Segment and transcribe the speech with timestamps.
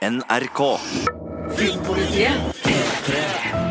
[0.00, 0.80] NRK.
[1.56, 2.32] Filmpolitiet
[2.64, 3.69] P3.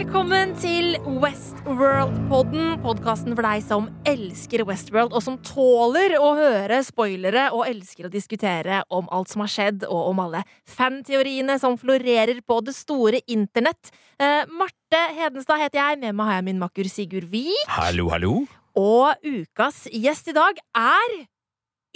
[0.00, 2.78] Velkommen til Westworld-podden.
[2.80, 8.12] Podkasten for deg som elsker Westworld, og som tåler å høre spoilere og elsker å
[8.14, 13.20] diskutere om alt som har skjedd, og om alle fanteoriene som florerer på det store
[13.28, 13.92] internett.
[14.16, 16.00] Eh, Marte Hedenstad heter jeg.
[16.06, 17.68] Med meg har jeg min makker Sigurd Vik.
[17.68, 18.38] Hallo, hallo.
[18.80, 21.18] Og ukas gjest i dag er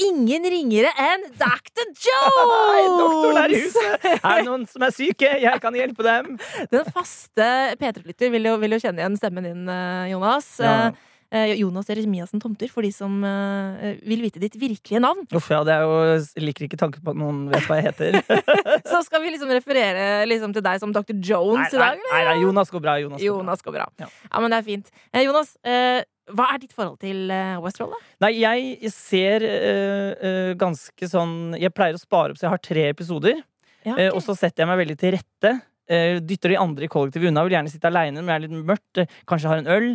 [0.00, 1.86] ingen ringere enn Dr.
[2.06, 2.94] Jones!
[2.98, 4.06] Doktoren er i huset!
[4.18, 5.32] Er det noen som er syke?
[5.44, 6.36] Jeg kan hjelpe dem.
[6.72, 7.48] Den faste
[7.80, 10.54] P3-lytter vil, vil jo kjenne igjen stemmen din, eh, Jonas.
[10.62, 10.92] Ja.
[11.34, 15.24] Eh, Jonas Jeremiassen Tomter, for de som eh, vil vite ditt virkelige navn.
[15.34, 17.88] Uff, ja, det er jo Jeg liker ikke tanken på at noen vet hva jeg
[17.88, 18.20] heter.
[18.93, 21.16] Så skal vi liksom referere liksom til deg som Dr.
[21.19, 22.95] Jones i dag, nei, nei, Jonas går bra.
[23.02, 23.88] Jonas går Jonas går bra.
[24.05, 24.10] Ja.
[24.30, 24.93] Ja, men det er fint.
[25.10, 27.26] Eh, Jonas, eh, hva er ditt forhold til
[27.60, 28.13] Westworld, da?
[28.24, 32.87] Nei, jeg ser øh, ganske sånn Jeg pleier å spare opp så jeg har tre
[32.95, 33.43] episoder.
[33.85, 35.51] Ja, eh, og så setter jeg meg veldig til rette.
[35.91, 37.43] eh, dytter de andre i kollektivet unna.
[37.45, 39.02] Vil gjerne sitte aleine men det er litt mørkt.
[39.29, 39.91] kanskje har en øl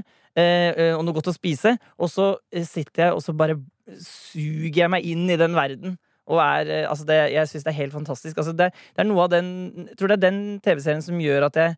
[0.95, 1.75] og noe godt å spise.
[1.99, 3.57] Og så eh, sitter jeg og så bare
[4.03, 5.97] suger jeg meg inn i den verden.
[6.29, 8.37] Og er, eh, altså det, jeg syns det er helt fantastisk.
[8.37, 9.49] Altså det, det er noe av den
[9.89, 11.77] Jeg tror det er den TV-serien som gjør at jeg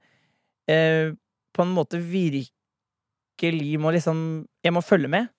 [0.71, 1.13] eh,
[1.55, 4.19] på en måte virkelig må liksom
[4.63, 5.31] Jeg må følge med,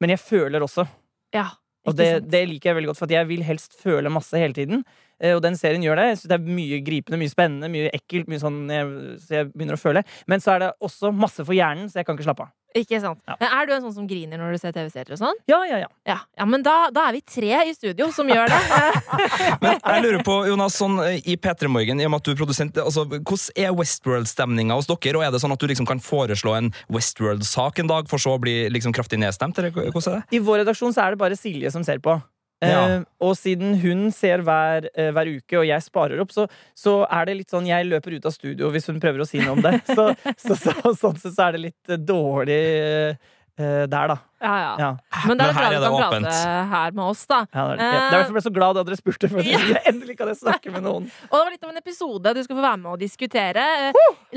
[0.00, 0.86] men jeg føler også.
[1.34, 1.50] Ja,
[1.86, 4.84] Og det, det liker jeg veldig godt, for jeg vil helst føle masse hele tiden.
[5.20, 6.08] Eh, Og den serien gjør det.
[6.24, 8.30] Det er mye gripende, mye spennende, mye ekkelt.
[8.30, 10.04] Mye sånn, jeg, så jeg begynner å føle.
[10.30, 12.54] Men så er det også masse for hjernen, så jeg kan ikke slappe av.
[12.78, 13.18] Ikke sant?
[13.26, 13.34] Ja.
[13.40, 15.38] Men er du en sånn som griner når du ser TV-serier og sånn?
[15.50, 15.88] Ja, ja, ja.
[16.06, 18.60] Ja, ja men da, da er vi tre i studio som gjør det.
[19.64, 22.32] Men jeg lurer på, Jonas, sånn eh, i P3 Morgen, i og med at du
[22.32, 25.18] er produsent, altså, hvordan er Westworld-stemninga hos dere?
[25.18, 28.36] Og er det sånn at du liksom kan foreslå en Westworld-sak en dag, for så
[28.38, 29.58] å bli liksom kraftig nedstemt?
[29.58, 30.38] Eller hvordan er det?
[30.38, 32.20] I vår redaksjon så er det bare Silje som ser på.
[32.60, 32.80] Ja.
[32.98, 36.44] Eh, og siden hun ser hver, eh, hver uke, og jeg sparer opp, så,
[36.76, 39.40] så er det litt sånn jeg løper ut av studio hvis hun prøver å si
[39.40, 39.78] noe om det.
[39.88, 44.16] Så, så, så, sånn sett så er det litt eh, dårlig eh, der, da.
[44.40, 44.68] Ja, ja.
[44.80, 44.90] Ja.
[45.28, 46.36] Men det Men er her bra er du kan det prate åpent.
[46.74, 47.40] her med oss, da.
[47.52, 47.88] Ja, det er det.
[47.88, 49.28] Er derfor jeg ble så glad da dere spurte.
[49.32, 51.08] For at jeg, endelig kan jeg snakke med noen.
[51.28, 53.64] Og det var litt av en episode du skal få være med og diskutere.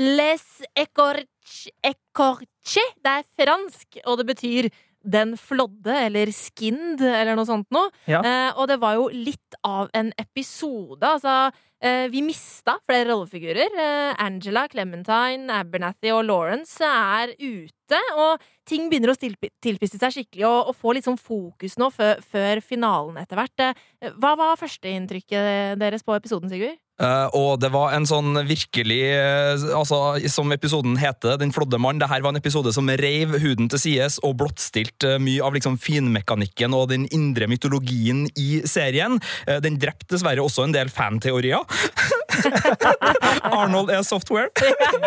[0.00, 0.44] Les
[0.76, 2.84] écorche.
[3.04, 4.68] Det er fransk, og det betyr
[5.04, 7.90] den flådde, eller skinned, eller noe sånt noe.
[8.10, 8.22] Ja.
[8.24, 11.04] Eh, og det var jo litt av en episode.
[11.04, 11.52] Altså,
[11.84, 13.76] eh, vi mista flere rollefigurer.
[13.76, 18.00] Eh, Angela, Clementine, Abernathy og Lawrence er ute.
[18.16, 22.22] Og ting begynner å tilpisse seg skikkelig og, og få litt sånn fokus nå før,
[22.24, 23.68] før finalen etter hvert.
[24.00, 26.80] Eh, Hva var førsteinntrykket deres på episoden, Sigurd?
[26.94, 29.96] Eh, og det var en sånn virkelig uh, altså,
[30.30, 31.98] Som episoden heter, Den flådde mann.
[31.98, 35.74] Det her var en episode som reiv huden til sides og blottstilte mye av liksom
[35.82, 39.18] finmekanikken og den indre mytologien i serien.
[39.64, 41.66] Den drepte dessverre også en del fanteorier.
[43.44, 44.48] Arnold er software,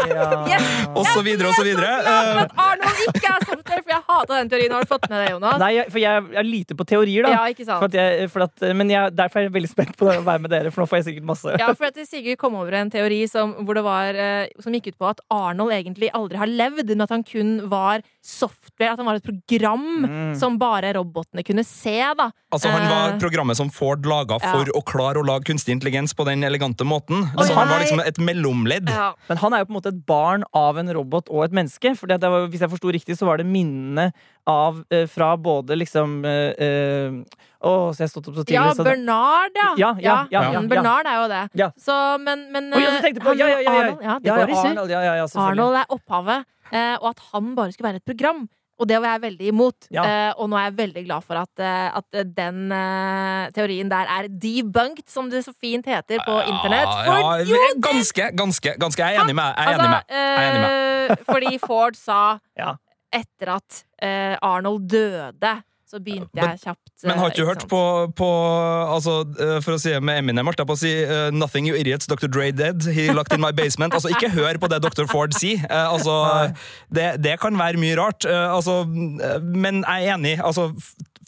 [0.08, 0.60] Ja.
[0.96, 1.90] og så videre og så videre.
[2.00, 4.72] Eh, Men Arnold ikke er software, for jeg hata den teorien.
[4.76, 5.60] Har du fått med det, Jonas?
[5.62, 7.34] Nei, jeg, for jeg er lite på teorier, da.
[7.36, 7.82] Ja, ikke sant?
[7.82, 10.44] For at jeg, for at, men jeg, derfor er jeg veldig spent på å være
[10.46, 11.58] med dere, for nå får jeg sikkert masse.
[11.62, 15.10] Ja, for at Sigurd kom over en teori som, var, eh, som gikk ut på
[15.12, 19.16] at Arnold egentlig aldri har levd, men at han kun var software, at han var
[19.22, 20.36] et program Mm.
[20.40, 21.98] som bare robotene kunne se.
[22.18, 22.30] da.
[22.52, 24.52] altså, han var Eh, programmet som Ford laga Ja.
[24.52, 27.24] for å klare å lage kunstig intelligens på den elegante måten.
[27.38, 28.90] Oi, Så han var liksom et mellomledd.
[28.90, 29.14] ja.
[29.30, 31.96] Men han er jo på en måte et barn av en robot og et menneske.
[31.98, 34.12] For det var, hvis jeg forsto riktig, så var det minnene
[34.46, 37.12] av eh, fra både liksom eh, eh,
[37.58, 38.54] Å, så jeg har stått opp så tidlig.
[38.54, 39.74] ja, så, Bernard, ja.
[39.78, 41.50] Ja, ja, ja, ja, Bernard er jo det.
[41.58, 41.72] Ja.
[41.76, 43.80] Så, men, men oh, ja, du tenkte på, han- ja, ja, ja, ja.
[43.82, 44.62] Arnold, ja, ja, ja.
[44.70, 45.26] Arnold, ja, ja, ja.
[45.42, 46.46] Arnold er opphavet,
[47.02, 48.48] og at han bare skulle være et program.
[48.78, 49.88] Og det var jeg veldig imot.
[49.90, 50.04] Ja.
[50.06, 54.12] Eh, og nå er jeg veldig glad for at, eh, at den eh, teorien der
[54.20, 56.92] er debunked, som det så fint heter på internett.
[57.08, 59.02] For Ja, jo, ja, ganske, ganske, ganske.
[59.02, 59.58] Jeg er enig med.
[59.58, 60.14] Med.
[60.14, 62.20] Altså, eh, fordi Ford sa
[62.62, 62.76] Ja.
[63.18, 65.56] etter at eh, Arnold døde,
[65.88, 67.82] så begynte Men- jeg kjapt eh, Men har ikke du hørt på,
[68.20, 68.28] på
[68.92, 71.70] altså, eh, For å si det med Eminem, holdt jeg på å si uh, Nothing
[71.70, 72.28] you idiots, Dr.
[72.28, 72.84] Dre dead.
[72.92, 73.94] He locked in my basement.
[73.96, 75.08] Altså, Ikke hør på det Dr.
[75.08, 75.64] Ford sier.
[75.70, 76.16] Uh, altså,
[76.92, 78.28] det, det kan være mye rart.
[78.28, 80.36] Uh, altså, eh, men jeg er enig.
[80.44, 80.74] Altså,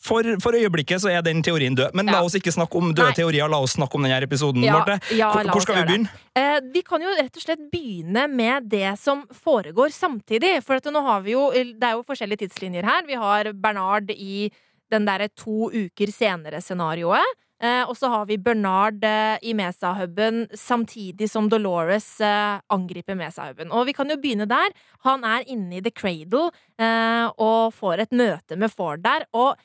[0.04, 1.96] for, for øyeblikket så er den teorien død.
[1.98, 3.18] Men la oss ikke snakke om døde Nei.
[3.18, 4.64] teorier, la oss snakke om denne episoden.
[4.66, 5.00] Ja, Marte.
[5.16, 6.14] ja, hvor, hvor skal vi begynne?
[6.40, 10.60] Eh, vi kan jo rett og slett begynne med det som foregår samtidig.
[10.66, 13.06] For at nå har vi jo Det er jo forskjellige tidslinjer her.
[13.08, 14.50] Vi har Bernard i
[14.90, 17.38] den derre to uker senere-scenarioet.
[17.60, 23.74] Eh, og så har vi Bernard eh, i Mesa-huben, samtidig som Dolores eh, angriper Mesa-huben.
[23.76, 24.72] Og vi kan jo begynne der.
[25.04, 29.28] Han er inne i The Cradle eh, og får et møte med Ford der.
[29.36, 29.60] Og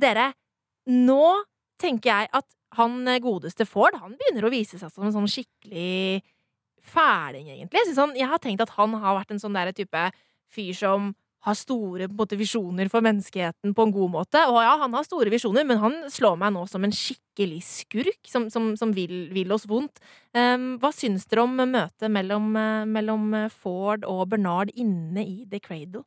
[0.00, 0.32] dere,
[0.88, 1.22] nå
[1.80, 2.48] tenker jeg at
[2.78, 6.20] han eh, godeste Ford, han begynner å vise seg som en sånn skikkelig
[6.88, 7.86] fæling, egentlig.
[7.86, 10.10] Synes han, jeg har tenkt at han har vært en sånn der type
[10.52, 11.12] fyr som
[11.46, 14.42] har store visjoner for menneskeheten på en god måte.
[14.50, 18.18] Og ja, han har store visjoner, men han slår meg nå som en skikkelig skurk
[18.26, 20.02] som, som, som vil, vil, oss vondt.
[20.34, 25.62] Um, hva syns dere om møtet mellom, uh, mellom Ford og Bernard inne i The
[25.62, 26.02] Cradle?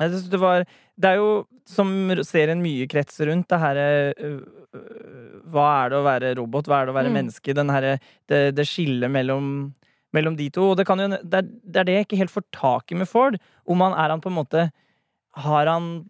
[0.00, 0.64] Jeg synes det, var,
[0.96, 1.30] det er jo,
[1.68, 1.88] som
[2.24, 3.86] serien mye kretser rundt, det herre
[5.52, 7.16] Hva er det å være robot, hva er det å være Mm.
[7.18, 7.54] menneske?
[7.54, 7.98] Den herre
[8.28, 9.74] Det, det skillet mellom,
[10.14, 10.70] mellom de to.
[10.70, 12.94] Og det, kan jo, det, er, det er det jeg ikke helt får tak i
[12.96, 13.36] med Ford.
[13.68, 14.70] Om han er han på en måte
[15.36, 16.06] Har han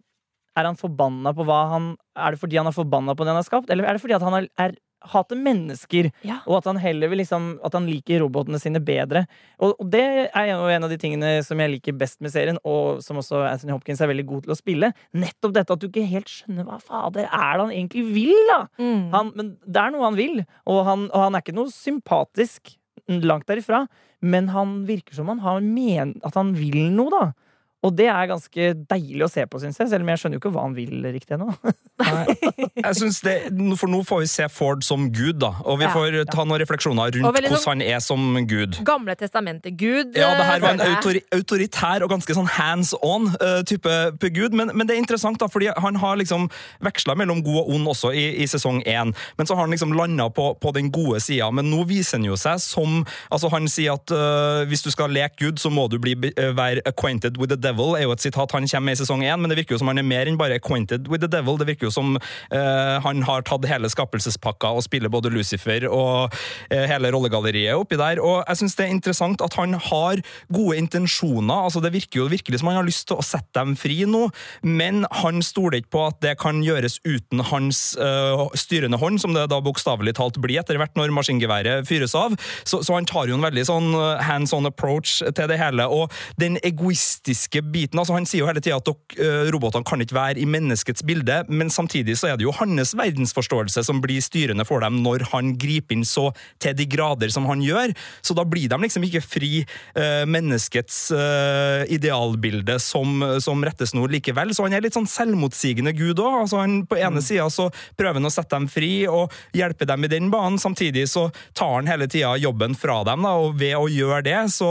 [0.55, 3.41] Er han forbanna på hva han Er det fordi han er forbanna på det han
[3.41, 4.75] har skapt, eller er det fordi han er, er
[5.11, 6.37] hater mennesker, Ja.
[6.47, 9.25] og at han heller vil liksom At han liker robotene sine bedre.
[9.59, 12.57] Og, og det er jo en av de tingene som jeg liker best med serien,
[12.63, 14.91] og som også Anthony Hopkins er veldig god til å spille.
[15.13, 18.59] Nettopp dette at du ikke helt skjønner hva fader er det han egentlig vil, da!
[18.79, 19.03] Mm.
[19.13, 22.75] Han, men det er noe han vil, og han, og han er ikke noe sympatisk
[23.07, 23.85] langt derifra.
[24.23, 27.23] Men han virker som han har men, at han vil noe, da.
[27.83, 29.89] Og det er ganske deilig å se på, syns jeg.
[29.91, 31.51] Selv om jeg skjønner jo ikke hva han vil riktig ennå.
[32.83, 33.33] Jeg synes det,
[33.79, 35.51] For nå får vi se Ford som gud, da.
[35.67, 35.91] Og vi Ja.
[35.93, 37.65] får ta noen refleksjoner rundt hvordan noen...
[37.67, 38.79] han er som gud.
[38.87, 40.15] Gamle testamentet Gud.
[40.17, 43.93] Ja, det her var en føler autori autoritær og ganske sånn hands on eh, type
[44.19, 46.47] på gud, men, men det er interessant, da, fordi han har liksom
[46.83, 49.13] veksla mellom god og ond også i, i sesong én.
[49.37, 51.49] Men så har han liksom landa på, på den gode sida.
[51.51, 55.11] Men nå viser han jo seg som altså Han sier at uh, hvis du skal
[55.13, 58.23] leke Gud, så må du bli, uh, være acquainted with the devil, er jo et
[58.23, 60.29] sitat han kommer med i sesong én, men det virker jo som han er mer
[60.29, 61.57] enn bare acquainted with the devil.
[61.57, 66.33] Det virker jo som eh, han har tatt hele skapelsespakka og spiller både Lucifer og
[66.69, 68.21] eh, hele rollegalleriet oppi der.
[68.23, 70.21] Og jeg syns det er interessant at han har
[70.53, 71.65] gode intensjoner.
[71.65, 74.27] altså Det virker jo virkelig som han har lyst til å sette dem fri nå,
[74.65, 79.35] men han stoler ikke på at det kan gjøres uten hans eh, styrende hånd, som
[79.35, 82.35] det da bokstavelig talt blir etter hvert når maskingeværet fyres av.
[82.63, 85.87] Så, så han tar jo en veldig sånn eh, hands on approach til det hele.
[85.89, 86.11] Og
[86.41, 90.17] den egoistiske biten altså Han sier jo hele tida at dere, eh, robotene kan ikke
[90.17, 94.65] være i menneskets bilde, men samtidig så er det jo hans verdensforståelse som blir styrende
[94.67, 96.29] for dem når han griper inn så
[96.63, 97.93] til de grader som han gjør.
[98.25, 104.53] Så da blir de liksom ikke fri eh, menneskets eh, idealbilde som, som rettesnor likevel.
[104.55, 106.43] Så han er litt sånn selvmotsigende gud òg.
[106.43, 110.05] Altså han, på ene sida så prøver han å sette dem fri og hjelpe dem
[110.05, 113.75] i den banen, samtidig så tar han hele tida jobben fra dem, da, og ved
[113.77, 114.69] å gjøre det, så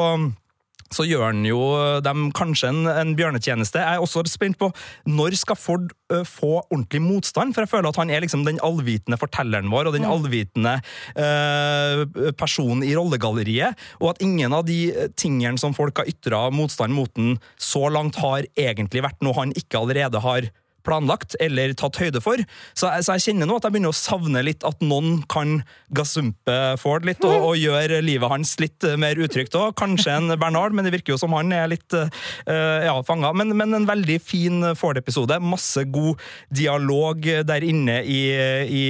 [0.95, 1.61] så gjør han jo
[2.05, 3.81] dem kanskje en, en bjørnetjeneste.
[3.83, 4.71] Jeg er også spent på
[5.09, 7.55] når skal Ford uh, få ordentlig motstand?
[7.55, 10.79] For jeg føler at han er liksom den allvitende fortelleren vår og den allvitende
[11.19, 12.05] uh,
[12.39, 13.79] personen i rollegalleriet.
[14.01, 18.21] Og at ingen av de tingene som folk har ytra motstand mot den så langt,
[18.23, 20.49] har egentlig vært noe han ikke allerede har
[20.87, 22.41] planlagt eller tatt høyde for.
[22.79, 25.61] Så jeg, så jeg kjenner nå at jeg begynner å savne litt at noen kan
[25.95, 29.75] gasumpe Ford litt og, og gjøre livet hans litt eh, mer utrygt òg.
[29.79, 32.09] Kanskje en Bernard, men det virker jo som han er litt uh,
[32.49, 33.33] ja, fanga.
[33.37, 35.39] Men, men en veldig fin Ford-episode.
[35.43, 36.21] Masse god
[36.55, 38.21] dialog der inne i,
[38.67, 38.85] i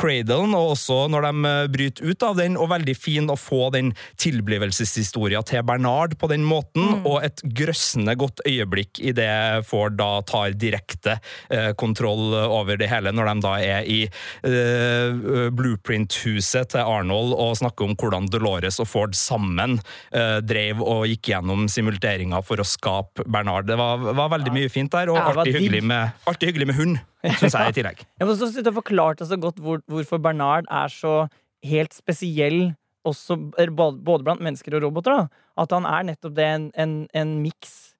[0.00, 3.92] Cradlen, og også når de bryter ut av den, og veldig fin å få den
[4.20, 9.32] tilblivelseshistoria til Bernard på den måten, og et grøssende godt øyeblikk i det
[9.68, 15.48] Ford da tar direkte eh, kontroll over det hele, når de da er i eh,
[15.54, 19.78] blueprint-huset til Arnold og snakker om hvordan Dolores og Ford sammen
[20.10, 23.68] eh, drev og gikk gjennom simulteringa for å skape Bernard.
[23.70, 26.78] Det var, var veldig mye fint der, og Ja, artig, hyggelig med, artig hyggelig med
[26.78, 27.00] hund,
[27.38, 28.04] syns jeg i tillegg.
[28.22, 31.26] Jeg må så synes forklarte så godt hvor, hvorfor Bernard er så
[31.66, 32.72] helt spesiell
[33.06, 33.36] også,
[33.76, 35.16] både blant mennesker og roboter.
[35.16, 35.46] Da.
[35.62, 37.91] At han er nettopp det, en, en, en miks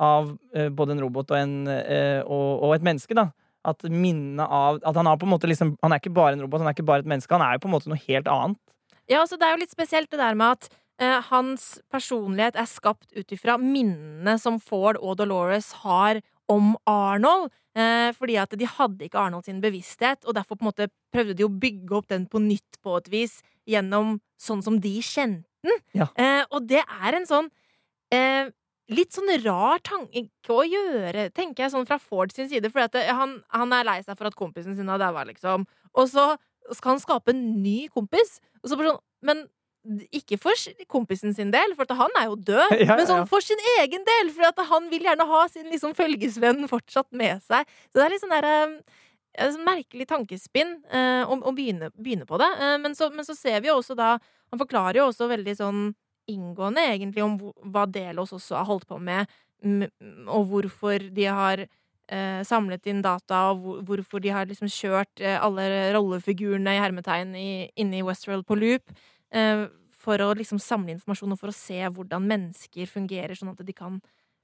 [0.00, 3.16] av eh, både en robot og, en, eh, og, og et menneske.
[3.16, 3.28] da
[3.68, 6.44] At minnet av At han, har på en måte liksom, han er ikke bare en
[6.46, 7.34] robot, han er ikke bare et menneske.
[7.36, 8.60] Han er jo på en måte noe helt annet.
[9.10, 10.68] Ja, altså Det er jo litt spesielt det der med at
[11.02, 17.50] eh, hans personlighet er skapt ut ifra minnene som Ford og Dolores har om Arnold.
[17.78, 21.36] Eh, fordi at de hadde ikke Arnold sin bevissthet, og derfor på en måte prøvde
[21.38, 23.36] de å bygge opp den på nytt på et vis
[23.68, 25.84] gjennom sånn som de kjente den.
[25.94, 26.08] Ja.
[26.18, 27.50] Eh, og det er en sånn
[28.14, 28.50] eh,
[28.90, 32.70] litt sånn rar tanke å gjøre, tenker jeg, sånn fra Ford sin side.
[32.72, 35.66] For han, han er lei seg for at kompisen sin har daua, liksom.
[35.94, 36.32] Og så
[36.76, 38.38] skal han skape en ny kompis.
[38.62, 39.46] Og så bare sånn, men
[40.12, 40.52] ikke for
[40.92, 43.62] kompisen sin del, for at han er jo død, Ja, ja, men sånn for sin
[43.78, 44.32] egen del.
[44.36, 47.70] For at han vil gjerne ha sin liksom følgesvenn fortsatt med seg.
[47.88, 48.58] Så det er litt sånn derre
[49.30, 52.50] et sånn merkelig tankespinn eh, å, å begynne, begynne på det.
[52.58, 54.16] Eh, men, så, men så ser vi jo også da
[54.50, 55.82] Han forklarer jo også veldig sånn
[56.30, 57.36] inngående egentlig om
[57.72, 59.30] hva Delos også har holdt på med,
[60.30, 65.36] og hvorfor de har eh, samlet inn data, og hvorfor de har liksom kjørt eh,
[65.40, 68.96] alle rollefigurene i hermetegn inne i Westworld på loop.
[69.30, 69.66] Eh,
[70.00, 73.74] for å liksom samle informasjon og for å se hvordan mennesker fungerer, sånn at de
[73.76, 73.98] kan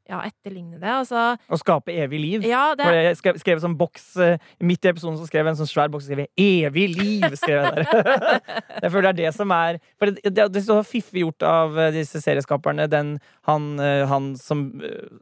[0.08, 0.90] ja, etterligne det.
[0.90, 2.46] Altså, Å skape evig liv.
[2.46, 5.54] ja, det, For jeg skrev, skrev sånn boks eh, Midt i episoden så skrev jeg
[5.54, 7.36] en sånn svær boks og skrev 'Evig liv'.
[7.40, 8.40] skrev Jeg der.
[8.84, 11.42] jeg føler det er det som er For det, det, det er så fiffig gjort
[11.42, 12.88] av eh, disse serieskaperne.
[12.90, 13.16] Den,
[13.50, 14.68] han, eh, han som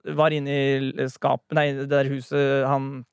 [0.04, 3.04] var inne i skapet Nei, det der huset Han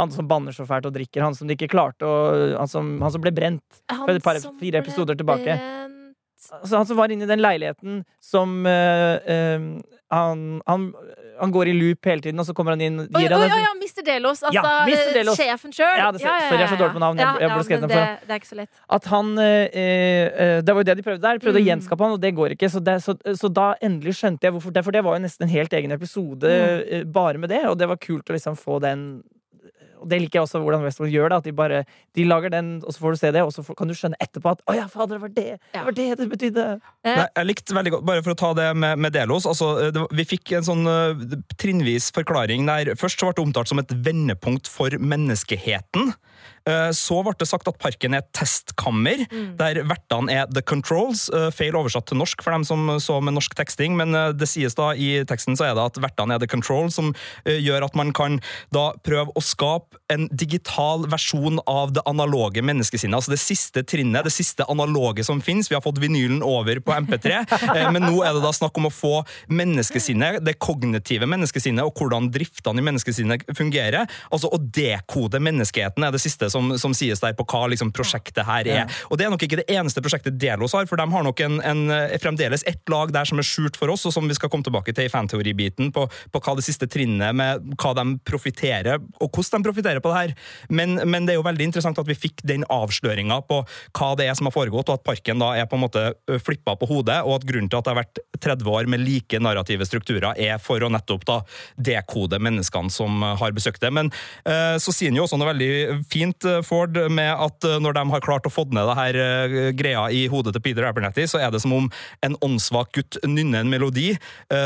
[0.00, 1.20] han som banner så fælt og drikker.
[1.20, 2.14] Han som de ikke klarte å
[2.56, 3.82] Han som, han som ble brent.
[3.90, 5.58] han for et par- fire episoder tilbake.
[6.50, 9.66] Altså, han som var inne i den leiligheten som uh, uh,
[10.10, 10.86] han, han,
[11.40, 13.48] han går i loop hele tiden, og så kommer han inn gir oi, han oi,
[13.50, 14.02] oi, ja, Mr.
[14.04, 14.42] Delos.
[14.42, 15.08] Altså Ja, Mr.
[15.08, 15.36] eh, Delos.
[15.40, 15.96] sjefen sjøl.
[15.98, 17.16] Ja, det sorry, jeg er så dårlig på navn.
[17.18, 18.70] Jeg- jeg burde skrevet men den det, for- det er ikke så lett.
[18.90, 21.38] At han eh, eh, Det var jo det de prøvde der.
[21.38, 21.70] Prøvde å Mm.
[21.70, 22.68] gjenskape han, og det går ikke.
[22.70, 24.84] Så, det, så, så da endelig skjønte jeg hvorfor det.
[24.84, 26.92] For det var jo nesten en helt egen episode Mm.
[26.92, 29.22] eh, bare med det, og det var kult å liksom få den
[30.00, 31.40] og det liker jeg også hvordan Westworld gjør det.
[31.40, 31.82] At de bare
[32.16, 34.18] De lager den, og så får du se det, og så får, kan du skjønne
[34.20, 36.80] etterpå at 'Å ja, fader, det var det det var det det betydde'.
[37.04, 39.46] Eh, Nei, jeg likte veldig godt, Bare for å ta det med, med Delos.
[39.46, 43.70] Altså, det, vi fikk en sånn uh, trinnvis forklaring der først så ble det omtalt
[43.70, 46.14] som et vendepunkt for menneskeheten.
[46.68, 49.56] Uh, så ble det sagt at parken er et testkammer, Mm.
[49.56, 51.28] der vertene er the controls.
[51.32, 54.48] Uh, feil oversatt til norsk for dem som så med norsk teksting, men uh, det
[54.48, 57.14] sies da i teksten så er det at vertene er the controls, som
[57.46, 58.40] gjør at man kan
[58.74, 63.16] da prøve å skape en digital versjon av det analoge menneskesinnet.
[63.16, 65.70] Altså det siste trinnet, det siste analoge som finnes.
[65.70, 67.36] Vi har fått vinylen over på MP3,
[67.76, 69.12] eh, men nå er det da snakk om å få
[69.50, 74.10] menneskesinnet, det kognitive menneskesinnet, og hvordan driftene i menneskesinnet fungerer.
[74.30, 78.46] Altså å dekode menneskeheten er det siste som, som sies der på hva liksom, prosjektet
[78.48, 79.00] her er.
[79.10, 81.60] Og det er nok ikke det eneste prosjektet Delos har, for de har nok en,
[81.66, 84.50] en, eh, fremdeles ett lag der som er skjult for oss, og som vi skal
[84.52, 88.98] komme tilbake til i fanteoribiten, på, på hva det siste trinnet med hva de profitterer,
[89.20, 90.34] og hvordan de profitterer på det her.
[90.68, 93.62] Men, men det er jo veldig interessant at vi fikk den avsløringa på
[93.96, 96.04] hva det er som har foregått, og at parken da er på en måte
[96.44, 99.40] flippa på hodet, og at grunnen til at det har vært 30 år med like
[99.42, 101.38] narrative strukturer, er for å nettopp da
[101.76, 103.92] dekode menneskene som har besøkt det.
[103.94, 104.10] Men
[104.80, 108.48] så sier han jo også noe veldig fint, Ford, med at når de har klart
[108.48, 109.18] å få ned det her
[109.76, 111.88] greia i hodet til Peter Abernathy, så er det som om
[112.26, 114.12] en åndssvak gutt nynner en melodi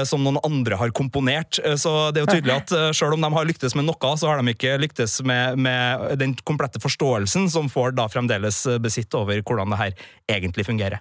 [0.08, 1.58] som noen andre har komponert.
[1.80, 4.40] Så det er jo tydelig at selv om de har lyktes med noe, så har
[4.40, 9.72] de ikke lyktes med, med den komplette forståelsen som Ford da fremdeles besitter over hvordan
[9.74, 11.00] det her egentlig fungerer.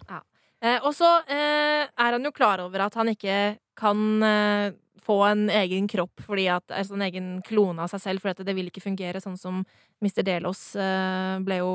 [0.63, 5.17] Eh, og så eh, er han jo klar over at han ikke kan eh, få
[5.27, 8.55] en egen kropp, fordi at, altså en egen klone av seg selv, for at det
[8.55, 9.63] vil ikke fungere sånn som
[10.03, 10.21] Mr.
[10.23, 11.73] Delos eh, ble jo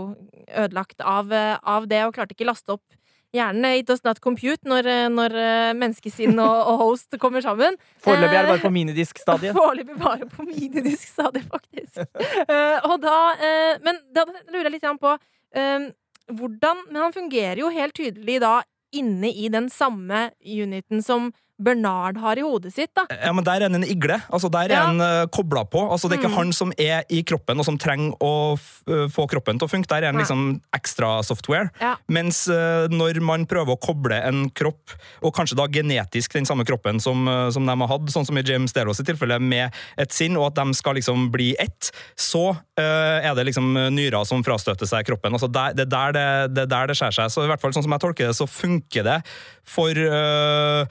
[0.49, 2.97] ødelagt av, eh, av det, og klarte ikke laste opp
[3.35, 3.79] hjernen.
[3.79, 7.77] It does not compute når, eh, når eh, menneskesinn og, og host kommer sammen.
[8.05, 9.57] Foreløpig er det Eh, bare på minidisk-stadiet.
[9.59, 12.03] Foreløpig bare på minidisk-stadiet, faktisk.
[12.49, 15.15] Eh, og da, eh, men da lurer jeg litt på
[15.55, 15.91] eh,
[16.29, 18.59] hvordan Men han fungerer jo helt tydelig da
[18.93, 23.03] inne i den samme uniten som Bernard har i hodet sitt, da.
[23.11, 24.21] Ja, men Der er han en igle.
[24.31, 24.85] altså Der er Ja.
[24.87, 25.81] han uh, kobla på.
[25.91, 26.37] altså Det er ikke Mm.
[26.39, 29.89] han som er i kroppen og som trenger å øh, få kroppen til å funke.
[29.89, 31.71] Der er han liksom ekstra software.
[31.81, 31.97] Ja.
[32.09, 36.65] Mens uh, når man prøver å koble en kropp, og kanskje da genetisk den samme
[36.65, 39.73] kroppen som, uh, som de har hatt, sånn som i James Delos i tilfelle, med
[39.99, 44.25] et sinn, og at de skal liksom bli ett, så uh, er det liksom nyrer
[44.25, 45.33] som frastøter seg kroppen.
[45.33, 47.31] altså der, det, er der det, det er der det skjærer seg.
[47.35, 49.23] Så i hvert fall sånn som jeg tolker det, så funker det
[49.69, 50.87] for øh,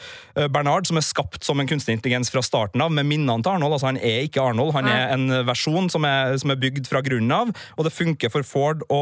[0.58, 3.78] Bernard, som er skapt som en kunstig intelligens fra starten av, med minnene til Arnold.
[3.78, 7.04] altså Han er ikke Arnold, han er en versjon som er, som er bygd fra
[7.06, 7.54] grunnen av.
[7.78, 9.02] Og det funker for Ford å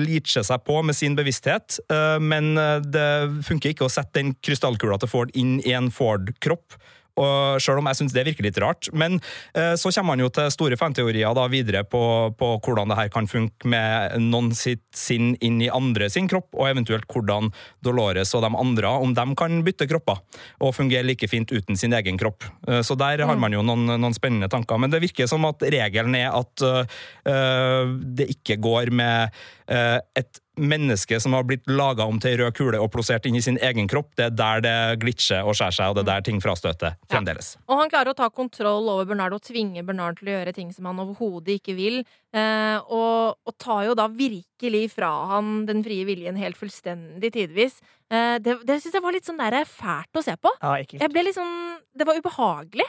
[0.00, 3.08] leache seg på med sin bevissthet, øh, men øh, det
[3.46, 6.78] funker ikke å sette den krystallkula til Ford inn i en Ford-kropp.
[7.16, 8.90] Og selv om jeg syns det virker litt rart.
[8.92, 9.18] Men
[9.56, 12.02] eh, så kommer han jo til store fanteorier da videre på,
[12.36, 16.50] på hvordan det her kan funke med noen sitt sinn inn i andre sin kropp,
[16.56, 17.50] og eventuelt hvordan
[17.84, 20.22] Dolores og de andre, om de kan bytte kropper
[20.60, 22.46] og fungere like fint uten sin egen kropp.
[22.68, 24.80] Eh, så der har man jo noen, noen spennende tanker.
[24.80, 27.84] Men det virker som at regelen er at uh,
[28.16, 29.32] det ikke går med
[29.70, 33.36] uh, et menneske som har blitt laga om til ei rød kule og plassert inn
[33.38, 36.10] i sin egen kropp, det er der det glitcher og skjærer seg, og det er
[36.10, 37.54] der ting frastøter fremdeles.
[37.68, 40.72] Og han klarer å ta kontroll over Bernard og tvinge Bernard til å gjøre ting
[40.74, 42.02] som han overhodet ikke vil.
[42.36, 47.80] Eh, og, og tar jo da virkelig fra han den frie viljen helt fullstendig tidvis.
[48.10, 50.52] Eh, det det syns jeg var litt sånn der fælt å se på.
[50.62, 50.76] Ja.
[50.80, 52.86] Jeg ble litt sånn Det var ubehagelig.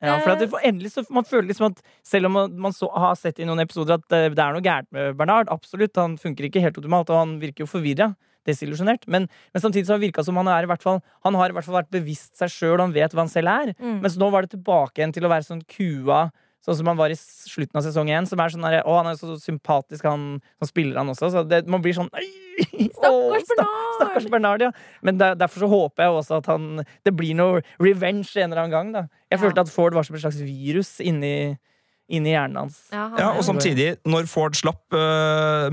[0.00, 2.88] Ja, for at det, endelig så Man føler liksom at selv om man, man så,
[2.88, 6.16] har sett i noen episoder at eh, det er noe gærent med Bernard, absolutt, han
[6.20, 8.14] funker ikke helt optimalt, og han virker jo forvirra,
[8.48, 11.36] desillusjonert, men, men samtidig så har det virka som han er i hvert fall Han
[11.36, 13.74] har i hvert fall vært bevisst seg sjøl, han vet hva han selv er.
[13.76, 13.98] Mm.
[14.00, 16.30] Mens nå var det tilbake igjen til å være sånn kua,
[16.64, 18.26] sånn som han var i slutten av sesong én.
[18.28, 21.30] Som er sånn der, Å, han er så sympatisk, han som spiller han også.
[21.32, 22.28] Så det, man blir sånn «Ei,
[22.92, 24.70] Stakkars Bernard!» Stakkars Bernard, ja.
[25.06, 28.62] Men der, derfor så håper jeg også at han Det blir noe revenge en eller
[28.66, 29.02] annen gang, da.
[29.30, 29.42] Jeg Ja.
[29.46, 31.56] følte at Ford var som et slags virus inni,
[32.10, 32.80] inni hjernen hans.
[32.92, 35.70] Ja, han Ja, og samtidig, når Ford slapp uh,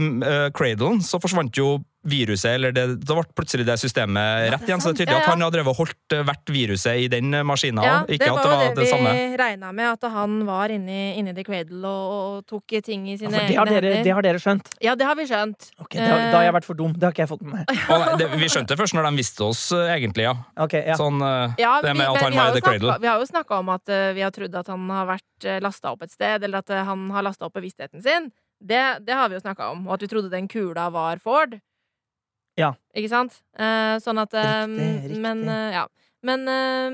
[0.55, 1.77] Cradlen, så forsvant jo
[2.07, 4.81] viruset, eller det, det, ble plutselig det systemet rett igjen.
[4.81, 7.07] Så det er tydelig Ja, at han har drevet og holdt eh, hvert viruset i
[7.11, 7.83] den maskina.
[7.83, 10.71] Ja, ikke det var det var jo det, det vi regna med, at han var
[10.73, 13.91] inni, inni The Cradle og, og tok ting i Ja, sine ja, det egne dere,
[13.91, 14.03] hender.
[14.07, 14.71] det har dere skjønt.
[14.83, 15.69] Ja, det har vi skjønt.
[15.83, 16.95] Ok, det har, Da har jeg vært for dum.
[16.95, 17.83] Det har ikke jeg fått med meg.
[17.97, 20.27] Og det, vi skjønte det først når de visste oss, eh, egentlig.
[20.29, 20.35] ja.
[20.67, 20.97] Okay, ja.
[20.99, 22.91] Sånn, eh, Ja, det vi, at han var har i The Cradle.
[22.93, 25.47] snakket- Vi har jo snakka om at uh, vi har trodd at han har vært
[25.63, 28.31] lasta opp et sted, eller at uh, han har lasta opp bevisstheten sin.
[28.63, 29.85] Det, det har vi jo snakka om.
[29.87, 31.59] Og at vi trodde den kula var Ford.
[32.57, 32.73] Ja.
[32.97, 33.37] Ikke sant?
[33.59, 35.21] Eh, sånn at eh, Riktig, riktig.
[35.21, 35.85] Men eh, ja.
[36.25, 36.89] Men eh,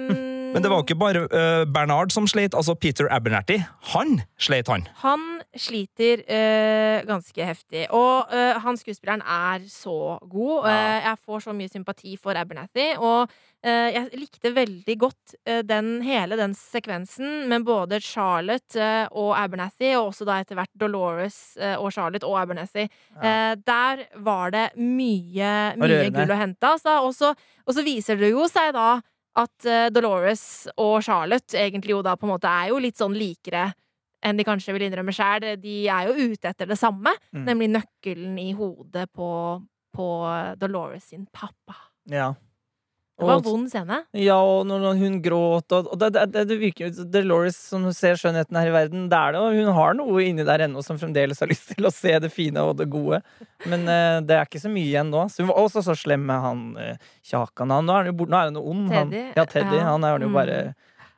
[0.54, 2.54] Men det var jo ikke bare eh, Bernard som sleit.
[2.54, 3.62] Altså Peter Abernathy,
[3.94, 4.84] han sleit, han.
[5.02, 7.86] Han sliter eh, ganske heftig.
[7.94, 10.68] Og eh, han skuespilleren er så god.
[10.68, 10.74] Ja.
[10.74, 12.88] Eh, jeg får så mye sympati for Abernathy.
[12.98, 13.32] Og
[13.62, 15.36] eh, jeg likte veldig godt
[15.70, 21.40] den, hele den sekvensen med både Charlotte og Abernathy, og også da etter hvert Dolores
[21.78, 22.88] og Charlotte og Abernathy.
[23.22, 26.74] Eh, der var det mye, mye gull å hente.
[26.74, 27.14] Altså, og,
[27.74, 28.96] så, viser det jo seg da
[29.34, 33.72] at Dolores og Charlotte egentlig jo da på en måte er jo litt sånn likere
[34.24, 35.50] enn de kanskje vil innrømme sjæl.
[35.62, 37.46] De er jo ute etter det samme, Mm.
[37.50, 39.30] nemlig nøkkelen i hodet på,
[39.94, 40.08] på
[40.60, 41.76] Dolores sin pappa.
[42.10, 42.34] ja.
[43.14, 43.98] Det var en vond scene.
[44.18, 48.18] Ja, og når hun gråt og, og det, det, det virker jo Dolores som ser
[48.18, 50.98] skjønnheten her i verden, det er det, og hun har noe inni der ennå som
[50.98, 53.22] fremdeles har lyst til å se det fine og det gode.
[53.70, 55.28] Men uh, det er ikke så mye igjen nå.
[55.30, 56.98] Så hun var også så slem med han uh,
[57.30, 57.70] Kjakan.
[57.78, 58.90] Han, nå er han jo nå er han jo ond.
[58.98, 59.78] Han, ja, Teddy.
[59.86, 60.74] Han er jo Mm.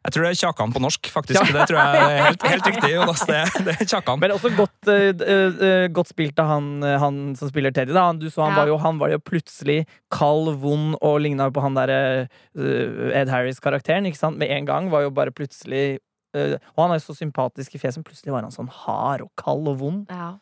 [0.05, 1.47] Jeg tror det er Kjakan på norsk, faktisk.
[1.49, 2.91] Det tror jeg er helt, helt riktig.
[2.93, 3.23] Jonas.
[3.25, 4.21] Det, det er Kjakan.
[4.21, 6.67] Men også godt, uh, eh, godt spilt av han,
[7.01, 7.95] han som spiller Teddy.
[7.95, 8.05] Da.
[8.13, 8.59] Du så han, Ja.
[8.61, 9.79] var jo, han var jo plutselig
[10.13, 11.99] kald, vond og ligna på han derre
[12.29, 14.05] uh, Ed Harris-karakteren.
[14.05, 14.37] ikke sant?
[14.37, 15.99] Med en gang var jo bare plutselig
[16.35, 19.29] Og han er jo så sympatisk i fjeset, men plutselig var han sånn hard og
[19.39, 20.09] kald og vond.
[20.11, 20.33] Ja.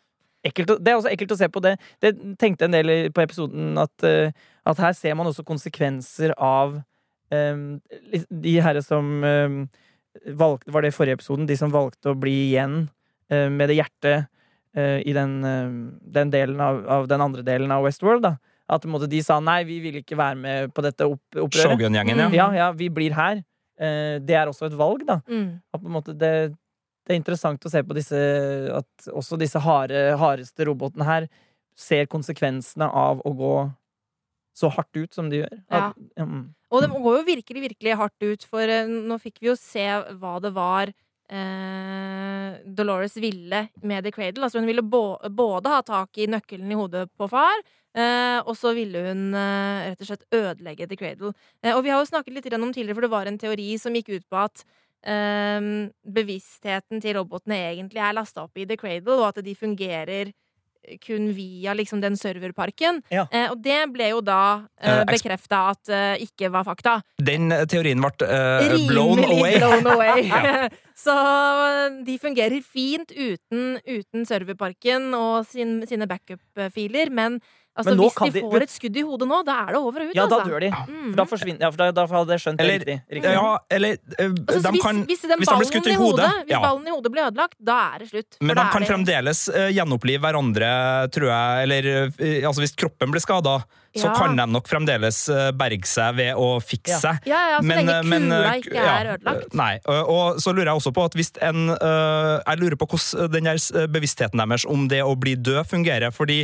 [0.41, 1.75] Ekkelt, det er også ekkelt å se på det.
[2.01, 4.07] Det tenkte en del på episoden at,
[4.65, 6.79] at her ser man også konsekvenser av
[8.29, 9.57] de herre som em,
[10.37, 11.47] valgte Var det i forrige episoden?
[11.49, 12.83] De som valgte å bli igjen
[13.31, 14.27] eh, med det hjertet
[14.77, 18.23] eh, i den, em, den delen av, av den andre delen av Westworld.
[18.25, 18.35] da
[18.67, 21.23] At på en måte, de sa nei, vi vil ikke være med på dette opp,
[21.35, 21.73] opprøret.
[21.73, 22.29] Shogun-gjengen, ja.
[22.29, 22.37] Mm.
[22.37, 23.43] Ja, ja, vi blir her.
[23.79, 25.19] Eh, det er også et valg, da.
[25.29, 25.63] Mm.
[25.73, 26.33] At på en måte det,
[27.03, 28.19] det er interessant å se på disse
[28.71, 31.31] At også disse harde, hardeste robotene her
[31.75, 33.55] ser konsekvensene av å gå
[34.53, 35.55] så hardt ut som de gjør.
[35.73, 39.49] At, um, Og det går jo virkelig, virkelig hardt ut, for uh, nå fikk vi
[39.49, 39.85] jo se
[40.19, 44.45] hva det var uh, Dolores ville med The Cradle.
[44.45, 47.65] Altså hun ville både ha tak i nøkkelen i hodet på far,
[47.97, 51.33] uh, og så ville hun rett og slett ødelegge The Cradle.
[51.73, 54.13] Og vi har jo snakket litt om tidligere, for det var en teori som gikk
[54.13, 54.65] ut på at
[55.03, 60.31] bevisstheten til robotene egentlig er lasta opp i The Cradle, og at de fungerer
[61.03, 63.01] kun via liksom den serverparken.
[63.13, 63.25] Ja.
[63.31, 64.41] Eh, og det ble jo da
[64.81, 66.97] eh, Eh, bekrefta at eh, ikke var fakta.
[67.17, 69.57] Den teorien ble eh, blown away.
[69.57, 70.29] blown away.
[71.03, 71.15] Så
[72.05, 77.39] de fungerer fint uten, uten serverparken og sin, sine backup-filer, men,
[77.77, 79.71] altså, Men nå hvis kan de de- får et skudd i hodet nå, da er
[79.73, 80.15] det over og ut.
[80.15, 80.49] ja, da altså.
[80.51, 80.69] dør de.
[80.73, 81.09] Mm.
[81.09, 82.97] For da forsvinner Ja, for da, da hadde jeg skjønt det Eller, riktig.
[83.17, 83.33] riktig.
[83.33, 86.25] ja, eller uh, Altså, de hvis, kan, hvis hvis de blir ballen skutt i hodet,
[86.27, 86.59] hodet, Hvis ja.
[86.61, 88.37] ballen i hodet blir ødelagt, da er det slutt.
[88.41, 90.73] Men de kan det- fremdeles uh, gjenopplive hverandre,
[91.11, 91.63] tror jeg.
[91.67, 93.63] Eller uh, altså, hvis kroppen blir skada,
[93.95, 94.13] så Ja.
[94.17, 97.19] kan de nok fremdeles eh, berge seg ved å fikse seg.
[97.29, 99.43] Ja, ja, så lenge kula men, eh, ikke er ødelagt.
[99.53, 102.75] eh, Nei, og, og så lurer jeg også på at hvis en eh, Jeg lurer
[102.81, 106.09] på hvordan den der eh, bevisstheten deres om det å bli død fungerer.
[106.11, 106.41] Fordi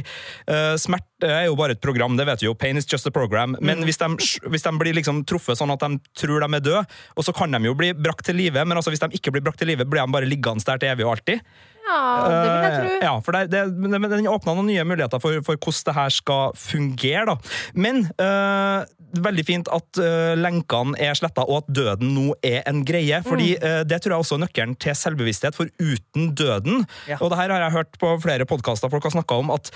[0.48, 2.54] eh, smerte er jo bare et program, det vet vi jo.
[2.54, 3.56] Pain is just a program.
[3.60, 3.66] Mm.
[3.66, 4.08] Men hvis, de,
[4.50, 6.86] hvis de blir liksom truffet sånn at de tror de er døde,
[7.18, 9.42] og så kan de jo bli brakt til live, men altså hvis de ikke blir
[9.44, 11.42] brakt til live, blir de bare liggende der til evig og alltid.
[11.89, 12.93] Ja, det vil jeg tro.
[12.93, 15.95] Eh, Ja, for det, det, men den åpna noen nye muligheter for, for hvordan det
[15.95, 17.25] her skal fungere.
[17.32, 17.36] Da.
[17.73, 18.84] Men eh,
[19.19, 23.21] veldig fint at eh, lenkene er sletta, og at døden nå er en greie.
[23.25, 23.63] fordi Mm.
[23.65, 27.17] eh, Det tror jeg også er nøkkelen til selvbevissthet, for uten døden Ja.
[27.21, 29.71] Og det her har jeg hørt på flere podkaster folk har snakka om, at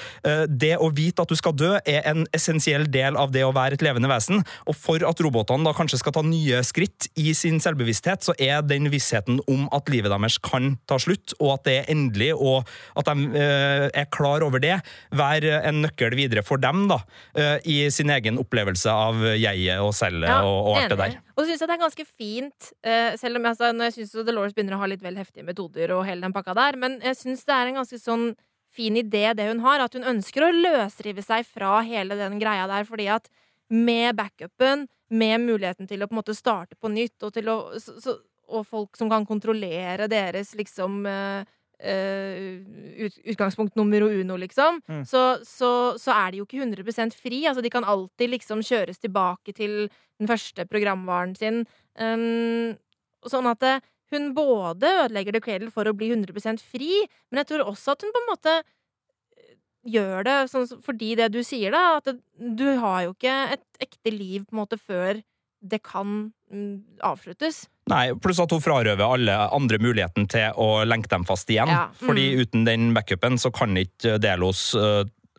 [0.48, 3.74] det å vite at du skal dø, er en essensiell del av det å være
[3.80, 4.44] et levende vesen.
[4.68, 8.62] Og for at robotene da kanskje skal ta nye skritt i sin selvbevissthet, så er
[8.62, 12.70] den vissheten om at livet deres kan ta slutt, og at det er endelig, og
[13.00, 14.78] at de eh, er klar over det,
[15.16, 17.00] være en nøkkel videre for dem da,
[17.40, 21.20] eh, i sin egen opplevelse av jeget og cellet Ja, og, og alt det der.
[21.34, 23.98] Og så syns jeg det er ganske fint, eh, selv om jeg, altså, når jeg
[24.00, 27.00] syns Dolores begynner å ha litt vel heftige metoder og hele den pakka der, men
[27.04, 28.34] jeg syns det er en ganske sånn
[28.74, 32.66] fin idé det hun har, at hun ønsker å løsrive seg fra hele den greia
[32.70, 33.30] der, fordi at
[33.74, 37.58] med backupen, med muligheten til å på en måte starte på nytt, og, til å,
[37.82, 38.16] så, så,
[38.50, 41.04] og folk som kan kontrollere deres liksom
[41.80, 45.06] eh, eh, ut, utgangspunkt nummer uno, liksom, Mm.
[45.06, 47.46] så, så, så er de jo ikke 100 fri.
[47.48, 51.66] Altså, de kan alltid liksom kjøres tilbake til den første programvaren sin.
[52.00, 52.76] Um,
[53.26, 53.82] sånn at det,
[54.14, 58.02] hun både ødelegger The Cradle for å bli 100 fri, men jeg tror også at
[58.06, 58.56] hun på en måte
[59.38, 59.56] eh,
[59.96, 62.18] gjør det sånn, fordi det du sier, da, at det,
[62.58, 65.22] du har jo ikke et ekte liv på en måte før
[65.64, 67.64] det kan mm, avsluttes.
[67.92, 71.72] Nei, pluss at hun frarøver alle andre muligheten til å lenke dem fast igjen.
[71.72, 72.00] Ja, mm.
[72.04, 74.74] Fordi uten den backupen så kan ikke Delos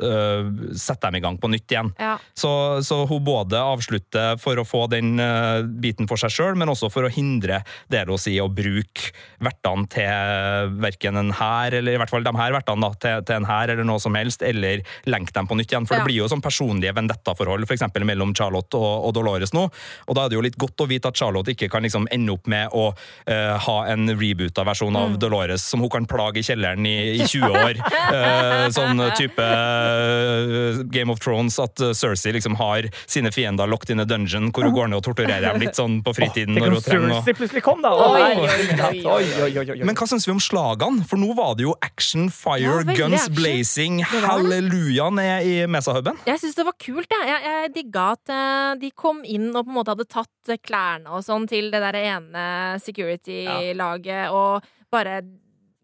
[0.00, 1.92] øh, øh, sette dem i gang på nytt igjen.
[2.00, 2.16] Ja.
[2.36, 2.50] Så,
[2.86, 6.90] så hun både avslutter for å få den uh, biten for seg sjøl, men også
[6.92, 7.60] for å hindre
[7.92, 9.12] Delos i å bruke
[9.44, 13.36] vertene til verken en hær, eller i hvert fall de her vertene, da, til, til
[13.40, 15.86] en hær eller noe som helst, eller lenke dem på nytt igjen.
[15.88, 16.02] For Ja.
[16.02, 17.84] det blir jo sånn personlige vendetta-forhold, f.eks.
[18.04, 19.66] mellom Charlotte og, og Dolores nå.
[20.08, 22.32] Og da er det jo litt godt å vite at Charlotte ikke kan liksom ende
[22.34, 24.98] opp med å uh, ha en reboota versjon Mm.
[25.00, 27.78] av Dolores som hun kan plage i kjelleren i, i 20 år.
[28.76, 29.46] Sånn type
[30.92, 34.66] Game of Thrones, at eh, Cersei liksom har sine fiender locked in a dungeon, hvor
[34.68, 36.56] hun går ned og torturerer dem litt sånn på fritiden.
[36.58, 37.14] Oh, når hun trenger.
[37.20, 37.92] Cersei plutselig kom, da!
[39.84, 41.04] Men hva syns vi om slagene?
[41.08, 43.36] For nå var det jo action, fire, Ja, guns action.
[43.38, 46.18] blazing, halleluja ned i Mesa-huben.
[46.28, 47.28] Jeg syns det var kult, jeg.
[47.30, 50.60] Jeg, jeg digga at eh, de kom inn og på en måte hadde tatt eh,
[50.64, 52.44] klærne og sånn til det der ene
[52.84, 55.20] security-laget, og bare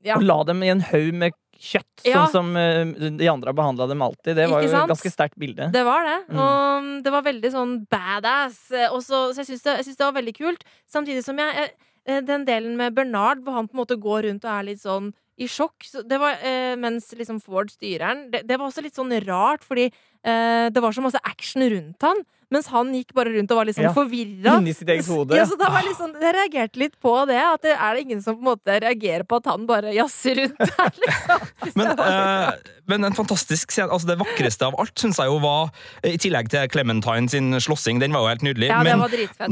[0.01, 0.15] ja.
[0.17, 2.25] Og la dem i en haug med kjøtt, Ja.
[2.25, 4.37] sånn som eh, de andre har behandla dem alltid.
[4.37, 5.69] Det var jo et ganske sterkt bilde.
[5.75, 6.19] Det var det.
[6.31, 6.41] Mm.
[6.41, 8.61] Og mm, det var veldig sånn badass.
[8.89, 10.65] Også, så, jeg syns det, det var veldig kult.
[10.89, 11.75] Samtidig som jeg eh,
[12.09, 14.81] eh, Den delen med Bernard, hvor han på en måte går rundt og er litt
[14.83, 18.27] sånn i sjokk, så det var, eh, mens liksom Ford styrer han.
[18.33, 22.05] Det, det var også litt sånn rart, fordi eh, det var så masse action rundt
[22.05, 22.21] han,
[22.51, 23.93] mens han gikk bare rundt og var litt sånn Ja.
[23.95, 24.57] forvirra.
[24.61, 25.37] Inni sitt eget hode.
[25.39, 27.39] Ja, så da var jeg, sånn, jeg reagerte litt på det.
[27.41, 30.35] At det er det ingen som på en måte reagerer på at han bare jazzer
[30.43, 31.75] rundt der, liksom.
[31.79, 32.51] Men, uh,
[32.91, 33.91] men en fantastisk scene.
[33.95, 35.71] Altså det vakreste av alt syns jeg jo var,
[36.05, 38.99] i tillegg til Clementine sin slåssing, den var jo helt nydelig, Ja, men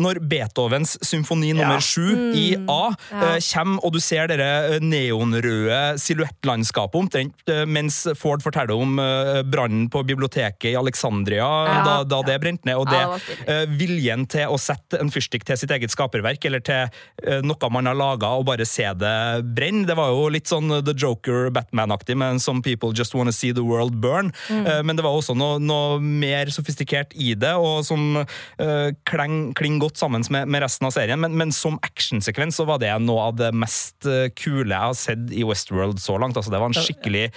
[0.03, 3.35] når Beethovens symfoni nummer sju i Mm, A ja.
[3.37, 8.97] eh, kommer, og du ser dere eh, neonrøde silhuettlandskapet omtrent, mens Ford forteller om
[9.51, 11.47] brannen på biblioteket i Alexandria
[11.87, 13.47] da, da det brente ned, og Ja, det, det var stilig.
[13.55, 16.89] eh, viljen til å sette en fyrstikk til sitt eget skaperverk, eller til
[17.25, 19.15] eh, noe man har laga, og bare se det
[19.57, 19.87] brenne.
[19.89, 23.65] Det var jo litt sånn The Joker, Batman-aktig, men Some People Just Wanna See The
[23.65, 24.33] World Burn.
[24.49, 24.65] Mm.
[24.65, 29.53] Eh, men det var også noe, noe mer sofistikert i det, og som uh, kling,
[29.59, 31.21] kling godt sammen med, med resten av serien.
[31.21, 34.07] Men, men som actionsekvens så var det noe av det mest
[34.39, 36.37] kule jeg har sett i Westworld så langt.
[36.39, 37.29] Altså, det var en skikkelig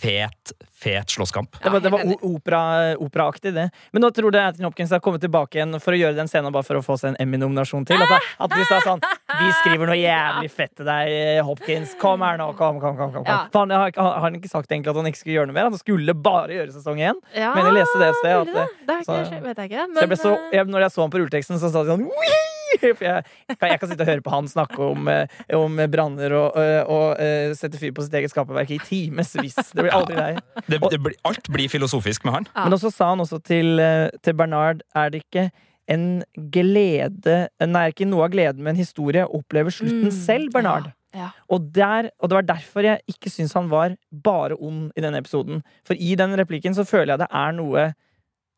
[0.00, 1.58] fet, fet slåsskamp.
[1.62, 3.66] Det var, det var operaaktig, opera, det.
[3.92, 6.52] Men nå tror du Anthony Hopkins har kommet tilbake igjen for å gjøre den scenen
[6.54, 8.00] bare for å få seg en Emmy-nominasjon til?
[8.00, 9.02] At, at de sa sånn
[9.40, 11.94] Vi skriver noe jævlig fett til deg, eh, Hopkins.
[12.00, 12.50] Kom her nå.
[12.58, 13.12] Kom, kom, kom.
[13.12, 13.28] kom, kom.
[13.28, 13.46] Ja.
[13.54, 15.70] Han har, har han ikke sagt egentlig at han ikke skulle gjøre noe mer?
[15.70, 17.20] Han skulle bare gjøre sesong én.
[17.36, 18.68] Ja, Men jeg leste det et sted at mulig det.
[18.90, 19.88] Det så- jeg ikke.
[19.94, 22.08] Så jeg ble så, jeg, når jeg så ham på rulleteksten, så sa de sånn
[22.08, 22.39] «Wii!»
[22.98, 26.54] For jeg, jeg kan sitte og høre på han snakke om, eh, om branner og,
[26.58, 29.56] og, og eh, sette fyr på sitt eget skaperverk i timevis.
[29.72, 30.38] Det blir aldri deg.
[30.70, 32.46] Det, det, blir- alt blir filosofisk med han.
[32.54, 32.64] Ja.
[32.68, 35.48] Men også sa han også til, eh, til Bernard Er det ikke
[35.90, 36.22] en
[36.54, 40.90] glede Nei, ikke noe av gleden med en historie opplever slutten Mm, selv, Bernard.
[41.16, 41.32] Ja.
[41.50, 45.18] Og, der, og det var derfor jeg ikke syns han var bare ond i denne
[45.18, 45.64] episoden.
[45.82, 47.88] For i den replikken så føler jeg det er noe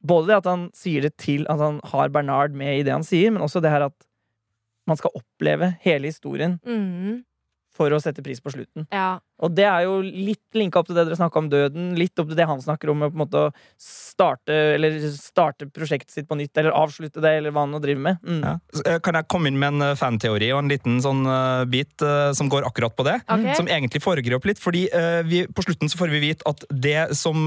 [0.07, 3.07] Både det at han sier det til at han har Bernard med i det han
[3.07, 3.97] sier, men også det her at
[4.91, 7.23] man skal oppleve hele historien Mm.
[7.77, 8.87] For å sette pris på slutten.
[8.93, 9.17] Ja.
[9.43, 12.29] Og det er jo litt linka opp til det dere snakka om døden, litt opp
[12.31, 16.29] til det han snakker om med på en måte å starte, eller starte prosjektet sitt
[16.29, 18.21] på nytt, eller avslutte det, eller hva han nå driver med.
[18.23, 18.43] Mm.
[18.45, 18.55] Ja.
[18.85, 22.07] Eh, Kan jeg komme inn med en eh, fanteori og en liten sånn eh, bit
[22.39, 23.17] som går akkurat på det?
[23.25, 23.57] Okay.
[23.59, 24.85] Som egentlig foregrep litt, fordi
[25.29, 27.47] vi, på slutten så får vi vite at det som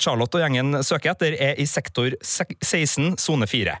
[0.00, 3.76] Charlotte og gjengen søker etter, er i sektor 16, sone 4.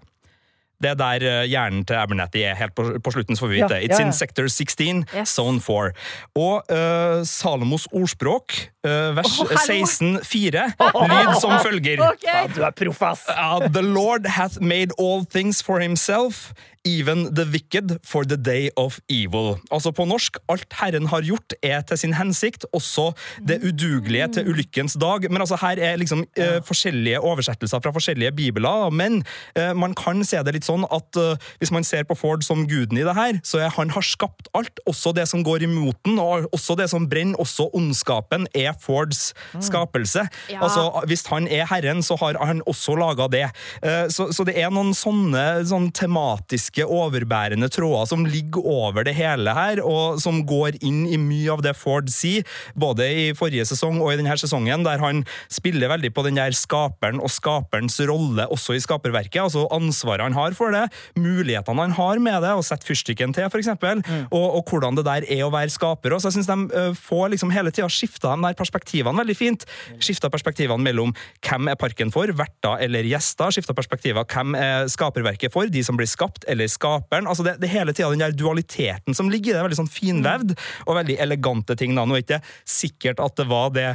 [0.82, 3.36] Det er der eh, hjernen til Abernathy er helt på, på slutten.
[3.36, 3.80] så får vi vite Ja.
[3.82, 4.06] It's ja, ja.
[4.06, 5.28] in sector 16, Yes.
[5.34, 5.90] zone 4.
[6.38, 8.54] Og uh, Salomos ordspråk,
[8.86, 9.86] uh, vers oh, hallo.
[9.88, 10.68] 16,4,
[11.10, 11.98] lyd som følger.
[12.12, 12.44] okay.
[12.44, 13.26] Ja, du er proff, ass!
[13.28, 16.52] Uh, the Lord hath made all things for himself,
[16.84, 19.56] even the wicked for the day of evil.
[19.70, 23.12] Altså på norsk, alt Herren har gjort er til sin hensikt, også
[23.48, 25.26] det udugelige til ulykkens dag.
[25.30, 29.24] Men altså her er liksom eh, forskjellige oversettelser fra forskjellige bibler, men
[29.56, 32.66] eh, man kan se det litt sånn at eh, hvis man ser på Ford som
[32.68, 35.98] guden i det her, så er han har skapt alt, også det som går imot
[36.06, 39.32] den, og også det som brenner, også ondskapen, er Fords
[39.64, 40.26] skapelse.
[40.50, 40.62] Ja.
[40.62, 43.46] Altså, hvis han er herren, så har han også laga det.
[43.82, 49.14] Eh, Så, så det er noen sånne sånn tematiske, overbærende tråder som ligger over det
[49.16, 52.46] hele her, og som går inn i mye av det Ford sier,
[52.78, 56.54] både i forrige sesong og i denne sesongen, der han spiller veldig på den der
[56.56, 60.86] skaperen og skaperens rolle også i skaperverket, altså ansvaret han har for det,
[61.18, 65.06] mulighetene han har med det, å sette fyrstikken til, for eksempel, og, og hvordan det
[65.08, 66.14] der er å være skaper.
[66.14, 66.30] Også.
[66.30, 69.66] jeg synes de uh, får liksom hele tida skifta de der perspektivene veldig fint.
[70.02, 73.54] Skifta perspektivene mellom hvem er parken for, verter eller gjester.
[73.54, 77.28] Skifta perspektiver hvem er skaperverket for, de som blir skapt, eller skaperen.
[77.30, 79.64] Altså det, det er hele tida den der dualiteten som ligger i det.
[79.68, 81.94] Veldig sånn finvevd og veldig elegante ting.
[81.94, 82.02] da.
[82.08, 83.88] Nå er ikke sikkert at det var det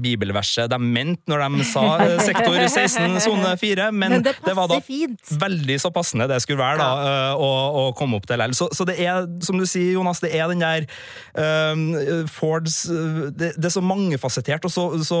[0.00, 4.54] bibelverset de mente når de sa eh, sektor 16, sone 4, men, Men det det
[4.56, 5.20] var da fint.
[5.40, 7.50] veldig så passende det skulle være da, eh, å,
[7.84, 8.56] å komme opp til likevel.
[8.56, 10.86] Så, så det er, som du sier, Jonas, det er den der
[11.72, 12.84] um, Fords
[13.34, 15.20] det, det er så mangefasettert og så, så,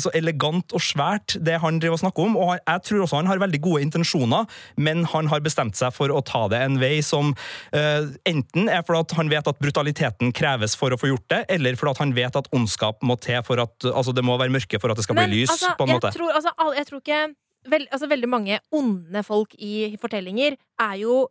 [0.00, 2.36] så elegant og svært, det han driver og snakker om.
[2.40, 6.12] Og jeg tror også han har veldig gode intensjoner, men han har bestemt seg for
[6.12, 10.74] å ta det en vei som uh, enten er fordi han vet at brutaliteten kreves
[10.78, 13.88] for å få gjort det, eller fordi han vet at ondskap må til for at
[14.04, 15.50] altså det må være mørke for at det skal bli lys.
[15.56, 16.12] altså, på en jeg måte.
[16.18, 17.22] Tror, altså, all, jeg tror ikke
[17.72, 21.22] vel, altså, Veldig mange onde folk i fortellinger er jo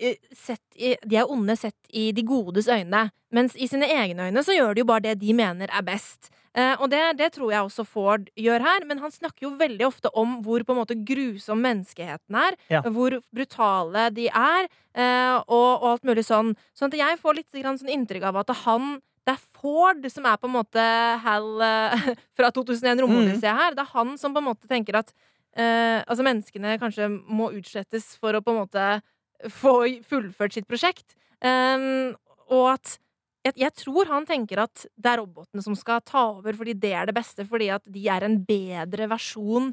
[0.00, 4.30] eh, sett i, De er onde sett i de godes øyne, mens i sine egne
[4.30, 6.30] øyne så gjør de jo bare det de mener er best.
[6.54, 9.86] Eh, og det, det tror jeg også Ford gjør her, men han snakker jo veldig
[9.88, 12.80] ofte om hvor på en måte grusom menneskeheten er, Ja.
[12.86, 16.54] hvor brutale de er, eh, og, og alt mulig sånn.
[16.78, 20.26] Sånn at jeg får litt grann sånn inntrykk av at han det er Ford som
[20.28, 20.82] er på en måte
[21.24, 23.76] Hal uh, fra 2001 Romodyssea her.
[23.76, 25.14] Det er han som på en måte tenker at
[25.56, 28.88] uh, altså menneskene kanskje må utslettes for å på en måte
[29.52, 31.16] få fullført sitt prosjekt.
[31.44, 32.14] Um,
[32.52, 32.98] og at
[33.44, 36.94] jeg, jeg tror han tenker at det er robotene som skal ta over fordi det
[36.96, 39.72] er det beste, fordi at de er en bedre versjon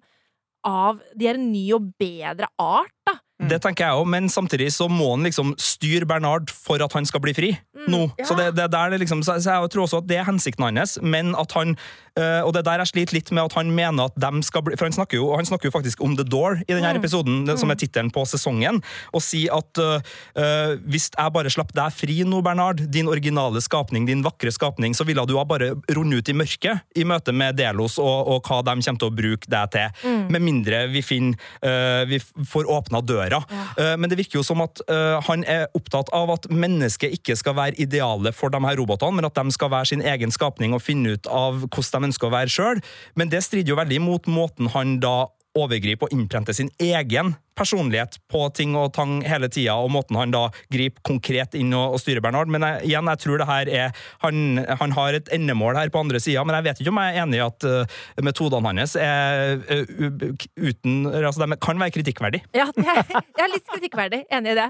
[0.68, 3.16] av De er en ny og bedre art, da.
[3.50, 7.08] Det tenker jeg òg, men samtidig så må han liksom styre Bernard for at han
[7.10, 7.50] skal bli fri.
[7.90, 8.04] nå.
[8.20, 8.26] ja.
[8.28, 10.68] Så det, det er der det liksom, så jeg tror også at det er hensikten
[10.68, 11.72] hans, men at han
[12.20, 14.62] øh, Og det er der jeg sliter litt med at han mener at dem skal
[14.68, 17.46] bli For han snakker jo, han snakker jo faktisk om The Door i denne episoden,
[17.48, 18.82] det- som er tittelen på sesongen,
[19.14, 24.06] og sier at øh, hvis jeg bare slapp deg fri nå, Bernard, din originale skapning,
[24.06, 27.58] din vakre skapning, så ville du ha bare rundet ut i mørket i møte med
[27.58, 30.06] Delos og, og hva de kommer til å bruke deg til.
[30.30, 32.20] Med mindre vi finner Vi
[32.52, 33.31] får åpna døra.
[33.40, 37.38] Eh, men det virker jo som at øh, han er opptatt av at mennesket ikke
[37.40, 40.76] skal være idealet for de her robotene, men at de skal være sin egen skapning
[40.76, 42.82] og finne ut av hvordan de ønsker å være sjøl.
[43.16, 48.16] Men det strider jo veldig imot måten han da overgriper og innprenter sin egen personlighet
[48.32, 52.02] på ting og tang hele tida, og måten han da griper konkret inn og, og
[52.02, 52.50] styrer Bernard.
[52.52, 56.02] Men jeg, igjen, jeg tror det her er Han, han har et endemål her på
[56.02, 58.96] andre sida, men jeg vet ikke om jeg er enig i at uh, metodene hans
[58.96, 62.48] er uh, uten Altså, de kan være kritikkverdige.
[62.56, 64.24] Ja, jeg, jeg er litt kritikkverdig.
[64.32, 64.70] Enig i det.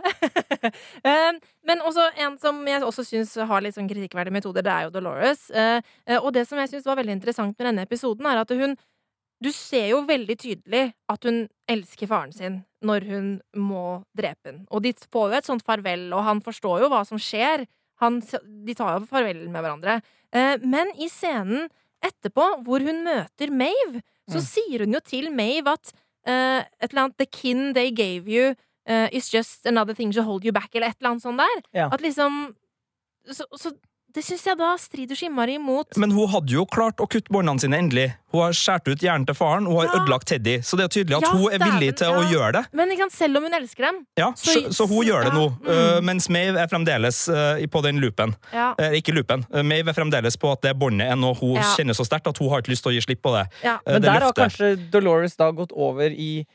[1.05, 4.87] Um, Men også en som jeg også syns har litt sånn kritikkverdige metoder, det er
[4.87, 5.49] jo Dolores.
[5.53, 8.49] Eh, eh, Og det som jeg syns var veldig interessant med denne episoden, er at
[8.49, 8.75] hun
[9.41, 13.27] Du ser jo veldig tydelig at hun elsker faren sin når hun
[13.57, 14.59] må drepe han.
[14.71, 17.65] Og de får jo et sånt farvel, og han forstår jo hva som skjer.
[18.01, 18.19] Han,
[18.65, 19.99] de tar jo farvel med hverandre.
[20.33, 21.67] Eh, Men i scenen
[22.01, 24.45] etterpå, hvor hun møter Mave, så Mm.
[24.47, 25.91] sier hun jo til Mave at
[26.27, 28.55] uh, et eller annet The kin they gave you
[28.89, 31.61] uh, is just another thing to hold you back, eller et eller annet sånt der.
[31.73, 31.89] Ja.
[31.91, 32.55] At liksom
[33.29, 33.71] så, så
[34.13, 35.95] det syns jeg da strider så innmari imot.
[35.97, 38.13] Men hun hadde jo klart å kutte båndene sine endelig.
[38.31, 39.99] Hun har skåret ut hjernen til faren, hun har Ja.
[39.99, 40.57] ødelagt Teddy.
[40.63, 42.63] Så det er tydelig at Ja, hun er villig til å gjøre det.
[42.73, 45.39] Men ikke sant, selv om hun elsker dem Ja, Så- så, hun gjør det ja,
[45.39, 45.49] nå.
[45.59, 45.67] mm.
[45.67, 48.35] øh, mens Mave er fremdeles øh, på den loopen.
[48.53, 49.45] ja, Eh, ikke loopen.
[49.53, 51.61] Eh, Mave er fremdeles på at det båndet er noe hun Ja.
[51.75, 53.47] kjenner så sterkt at hun har ikke lyst til å gi slipp på det.
[53.63, 53.75] ja.
[53.85, 56.45] Eh, Men det der har kanskje Dolores da gått over i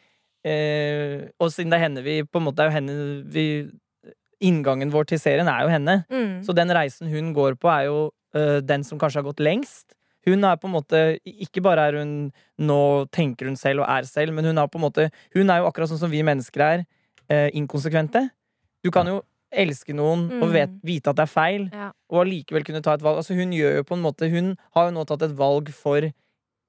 [0.44, 3.46] eh, Og siden det er henne vi på en måte er jo henne vi,
[4.40, 6.04] Inngangen vår til serien er jo henne.
[6.12, 6.42] Mm.
[6.44, 9.94] Så den reisen hun går på, er jo uh, den som kanskje har gått lengst.
[10.26, 14.02] Hun er på en måte Ikke bare er hun Nå tenker hun selv og er
[14.02, 15.04] selv, men hun er på en måte
[15.36, 16.84] Hun er jo akkurat sånn som vi mennesker er,
[17.30, 18.20] Uh, inkonsekvente.
[18.84, 19.20] Du kan jo
[19.50, 20.52] elske noen og Mm.
[20.52, 21.88] vet, vite at det er feil, Ja.
[22.10, 23.16] og allikevel kunne ta et valg.
[23.18, 26.00] Altså Hun gjør jo på en måte Hun har jo nå tatt et valg for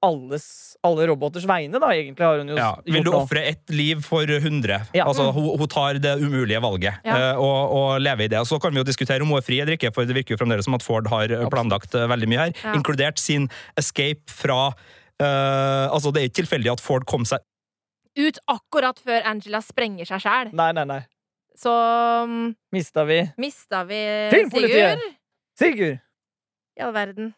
[0.04, 2.22] alles, alle roboters vegne, da, egentlig.
[2.22, 2.68] har hun jo Ja.
[2.76, 4.80] gjort Vil du ofre ett liv for hundre?
[4.94, 5.04] Ja.
[5.06, 7.32] Altså, hun, hun tar det umulige valget Ja.
[7.32, 8.38] eh, og, og lever i det.
[8.38, 10.36] Og Så kan vi jo diskutere om hun er fri eller ikke, for det virker
[10.36, 11.50] jo fremdeles som at Ford har eh, Absolutt.
[11.50, 12.52] planlagt eh, veldig mye her.
[12.62, 12.74] Ja.
[12.78, 17.42] Inkludert sin escape fra uh, Altså, det er ikke tilfeldig at Ford kom seg
[18.18, 20.50] Ut akkurat før Angela sprenger seg sjæl.
[20.52, 21.00] Nei, nei, nei.
[21.58, 21.70] Så
[22.24, 24.98] um, Mista vi mista vi Filmpolitiet!
[24.98, 25.14] Sigurd.
[25.58, 26.00] Sigurd!
[26.78, 27.34] I all verden.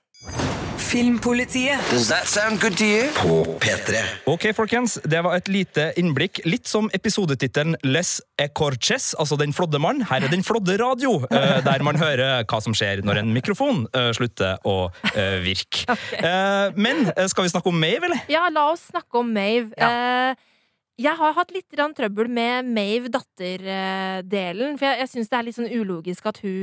[0.91, 3.09] Filmpolitiet Does that sound good to you?
[3.15, 3.95] På P3.
[4.27, 6.41] Ok, folkens, det var et lite innblikk.
[6.43, 10.03] Litt som episodetittelen Les Ecorches, altså Den flådde mann.
[10.11, 13.87] Her er Den flådde radio, eh, der man hører hva som skjer når en mikrofon
[13.95, 15.87] eh, slutter å eh, virke.
[16.01, 16.73] Okay.
[16.81, 18.21] Men skal vi snakke om Mave, eller?
[18.33, 19.71] Ja, la oss snakke om Mave.
[19.79, 20.35] Ja.
[20.99, 24.79] jeg har hatt litt trøbbel med Mave-datter-delen.
[24.79, 26.57] For jeg, jeg syns det er litt sånn ulogisk at hun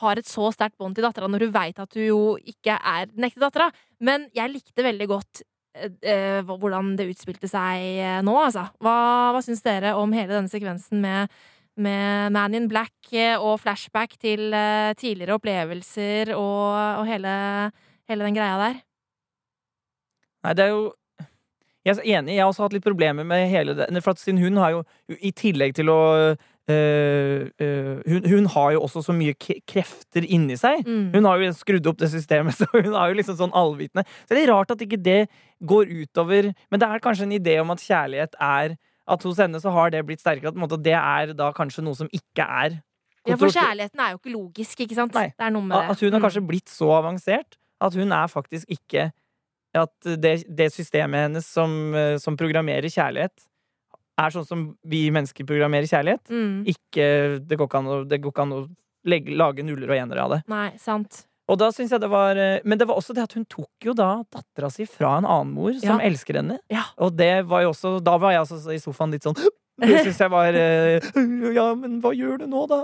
[0.00, 3.10] har et så sterkt bånd til dattera når hun veit at hun jo ikke er
[3.10, 3.70] den ekte dattera.
[4.04, 5.42] Men jeg likte veldig godt
[5.78, 8.68] eh, eh, hvordan det utspilte seg eh, nå, altså.
[8.82, 8.96] Hva,
[9.34, 11.34] hva syns dere om hele denne sekvensen med
[11.76, 17.70] med Man in Black eh, og flashback til eh, tidligere opplevelser og, og hele,
[18.08, 18.76] hele den greia der.
[20.44, 20.92] Nei, det er jo
[21.84, 23.90] Jeg er enig, jeg har også hatt litt problemer med hele det.
[24.00, 24.84] For at sin hun har jo,
[25.20, 25.98] i tillegg til å
[26.70, 29.34] øh, uh, hun, hun har jo også så mye
[29.68, 30.84] krefter inni seg.
[30.86, 31.10] Mm.
[31.14, 34.06] Hun har jo skrudd opp det systemet, så hun har jo liksom sånn allvitende.
[34.24, 35.20] Så det er rart at ikke det
[35.64, 38.74] går utover Men det er kanskje en idé om at kjærlighet er
[39.08, 40.48] At hos henne så har det blitt sterkere.
[40.48, 42.80] At måte, det er da kanskje noe som ikke er
[43.26, 45.14] Ja, for kjærligheten er jo ikke logisk, ikke sant?
[45.16, 45.30] Nei.
[45.32, 45.90] Det er noe med det.
[45.94, 46.24] At hun har Mm.
[46.26, 49.10] kanskje blitt så avansert at hun er faktisk ikke
[49.74, 53.32] At det, det systemet hennes som, eh, som programmerer kjærlighet,
[54.20, 56.24] er sånn som vi mennesker programmerer kjærlighet.
[56.30, 56.64] mm.
[56.70, 57.06] Ikke,
[57.42, 58.60] det går ikke an å, det går ikke an å
[59.10, 60.40] legge, lage nuller og enere av det.
[60.52, 61.24] Nei, sant.
[61.50, 63.84] Og da synes jeg det var eh, Men det var også det at hun tok
[63.84, 66.06] jo da dattera si fra en annen mor som Ja.
[66.06, 66.56] elsker henne.
[66.72, 66.86] Ja.
[67.04, 69.36] Og det var jo også Da var jeg også i sofaen litt sånn
[69.82, 71.04] Det syns jeg var eh,
[71.52, 72.78] Ja, men hva gjør du nå, da?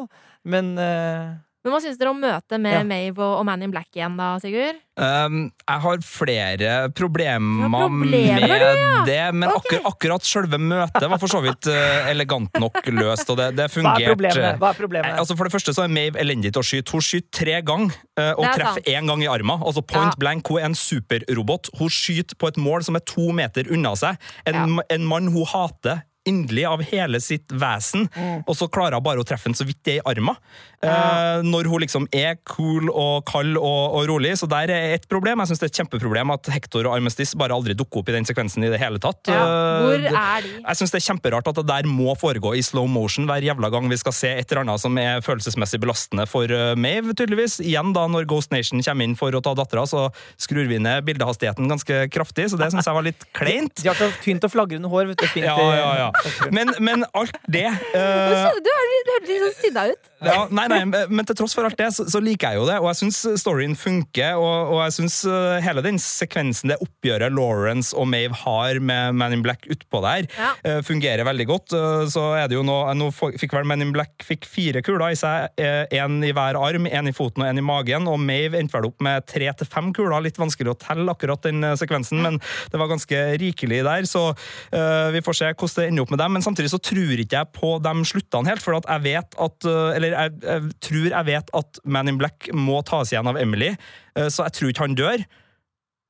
[0.45, 2.85] Men eh, Men hva syns dere om møtet med Ja.
[2.89, 4.79] Mave og, Man in Black igjen, da, Sigurd?
[5.01, 9.05] Um, jeg har flere problemer, har problemer, med det, ja.
[9.07, 9.79] det, men okay.
[9.79, 13.65] akkur akkurat selve møtet var for så vidt uh, elegant nok løst, og det, det
[13.65, 14.11] hva er fungerte.
[14.13, 14.59] problemet?
[14.61, 15.21] Hva er problemet?
[15.21, 16.97] Altså for det første så er Mave elendig til å skyte.
[16.97, 19.61] Hun skyter tre ganger uh, og er treffer én gang i armen.
[19.61, 20.21] Altså point Ja.
[20.21, 21.73] blank, Hun er en superrobot.
[21.79, 24.21] Hun skyter på et mål som er to meter unna seg.
[24.49, 28.45] En, en mann hun hater inderlig av hele sitt vesen, Mm.
[28.47, 30.37] og så klarer hun bare å treffe den så vidt det er i armen.
[30.83, 34.31] Eh, når hun liksom er cool og kald og, og rolig.
[34.41, 35.39] Så der er et problem.
[35.43, 38.15] Jeg syns det er et kjempeproblem at Hector og Armistice bare aldri dukker opp i
[38.17, 39.29] den sekvensen i det hele tatt.
[39.29, 39.43] Ja.
[39.45, 40.53] Eh, Hvor er de?
[40.63, 43.69] jeg synes det er kjemperart at det der må foregå i slow motion hver jævla
[43.75, 47.59] gang vi skal se et eller annet som er følelsesmessig belastende for uh, Mave, tydeligvis.
[47.61, 50.07] Igjen da, når Ghost Nation kommer inn for å ta dattera, så
[50.41, 53.77] skrur vi ned bildehastigheten ganske kraftig, så det syns jeg var litt kleint.
[53.85, 55.13] De har så tynt og flagrende hår.
[55.13, 56.10] Vet du, fint, Ja, ja, ja.
[56.57, 60.09] Men, men alt det uh, Du hørtes litt sånn sinna ut.
[60.25, 62.77] ja, nei, nei, men til tross for alt det, så, så liker jeg jo det.
[62.83, 64.37] Og jeg syns storyen funker.
[64.41, 69.17] Og, og jeg syns uh, hele den sekvensen, det oppgjøret Lawrence og Mave har med
[69.21, 70.51] Man in Black utpå der, Ja.
[70.67, 71.77] uh, fungerer veldig godt.
[72.13, 75.19] Så er det jo nå Nå fikk vel Man in Black fikk fire kuler i
[75.19, 75.55] seg.
[75.61, 78.09] Én i hver arm, én i foten og én i magen.
[78.11, 80.19] Og Mave endte vel opp med tre til fem kuler.
[80.25, 82.39] Litt vanskelig å telle akkurat den sekvensen, men
[82.73, 84.09] det var ganske rikelig der.
[84.11, 86.35] Så uh, vi får se hvordan det ender opp med dem.
[86.37, 89.69] Men samtidig så tror ikke jeg på de sluttene helt, for at jeg vet at
[89.69, 93.39] uh, Eller jeg, jeg tror jeg vet at Man in Black må tas igjen av
[93.41, 93.75] Emily,
[94.19, 95.27] uh, så jeg tror ikke han dør.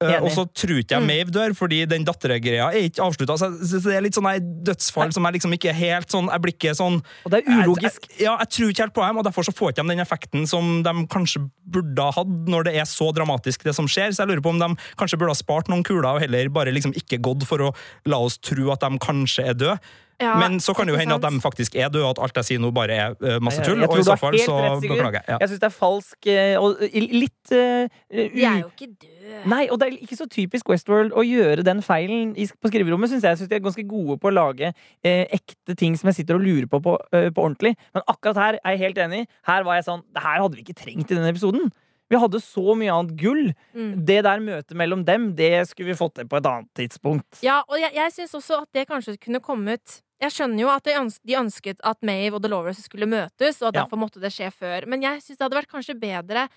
[0.00, 3.34] Uh, og så tror ikke jeg Mave dør, fordi den dattergreia er ikke avslutta.
[3.36, 6.30] Så, så det er litt sånn her dødsfall som jeg liksom ikke er helt sånn
[6.32, 8.06] Jeg blir ikke sånn Og det er ulogisk.
[8.08, 9.92] Jeg, jeg, ja, jeg tror ikke helt på dem, og derfor så får ikke de
[9.92, 13.90] den effekten som de kanskje burde ha hatt når det er så dramatisk, det som
[13.90, 14.14] skjer.
[14.16, 16.72] Så jeg lurer på om de kanskje burde ha spart noen kuler og heller bare
[16.72, 17.74] liksom ikke gått for å
[18.08, 19.76] la oss tro at de kanskje er døde.
[20.20, 22.40] Ja, Men så kan det jo hende at de faktisk er døde, og at alt
[22.42, 23.80] jeg sier nå bare er eh, masse tull.
[23.86, 25.28] Og i så fall så beklager jeg.
[25.28, 25.38] Ja.
[25.40, 29.10] Jeg syns det er falsk eh, og litt uh, Jeg er jo ikke død.
[29.50, 33.12] Nei, og det er ikke så typisk Westworld å gjøre den feilen på skriverommet.
[33.12, 33.34] Synes jeg.
[33.34, 36.38] jeg synes De er ganske gode på å lage eh, ekte ting som jeg sitter
[36.38, 37.76] og lurer på på, eh, på ordentlig.
[37.94, 39.22] Men akkurat her er jeg helt enig.
[39.48, 41.70] Her var jeg sånn Det her hadde vi ikke trengt i denne episoden.
[42.10, 43.52] Vi hadde så mye annet gull.
[43.76, 43.92] Mm.
[44.06, 47.42] Det der møtet mellom dem, det skulle vi fått til på et annet tidspunkt.
[47.46, 50.84] Ja, og jeg, jeg syns også at det kanskje kunne kommet Jeg skjønner jo at
[50.84, 53.82] de, ønsket at Mave og Dolores skulle møtes, og at Ja.
[53.84, 54.86] derfor måtte det skje før.
[54.86, 56.48] Men jeg syns det hadde vært kanskje bedre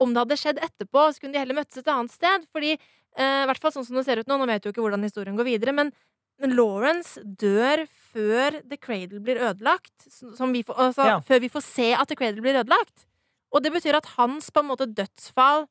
[0.00, 1.12] om det hadde skjedd etterpå.
[1.14, 2.46] Så kunne de heller møttes et annet sted.
[2.52, 2.72] Fordi,
[3.16, 5.02] eh, i hvert fall sånn som det ser ut nå, nå vet jo ikke hvordan
[5.06, 5.92] historien går videre, men,
[6.40, 10.10] men Lawrence dør før The Cradle blir ødelagt.
[10.36, 11.20] Som vi får, altså, Ja.
[11.20, 13.06] Før vi får se at The Cradle blir ødelagt.
[13.52, 15.68] Og det betyr at hans på en måte dødsfall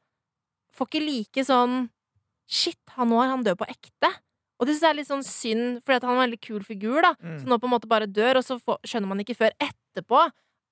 [0.74, 1.90] får ikke like sånn
[2.48, 4.10] Shit, han nå er han død på ekte.
[4.60, 7.00] Og det synes jeg er litt sånn synd, fordi han var en veldig kul figur,
[7.04, 7.14] da.
[7.20, 7.38] Mm.
[7.42, 10.22] Så nå på en måte bare dør, og så får, skjønner man ikke før etterpå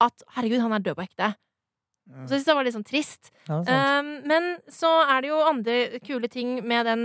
[0.02, 1.34] at herregud, han er død på ekte.
[2.12, 3.30] Så jeg synes det var litt sånn trist.
[3.48, 3.60] Ja.
[4.02, 7.04] Um, men så er det jo andre kule ting med den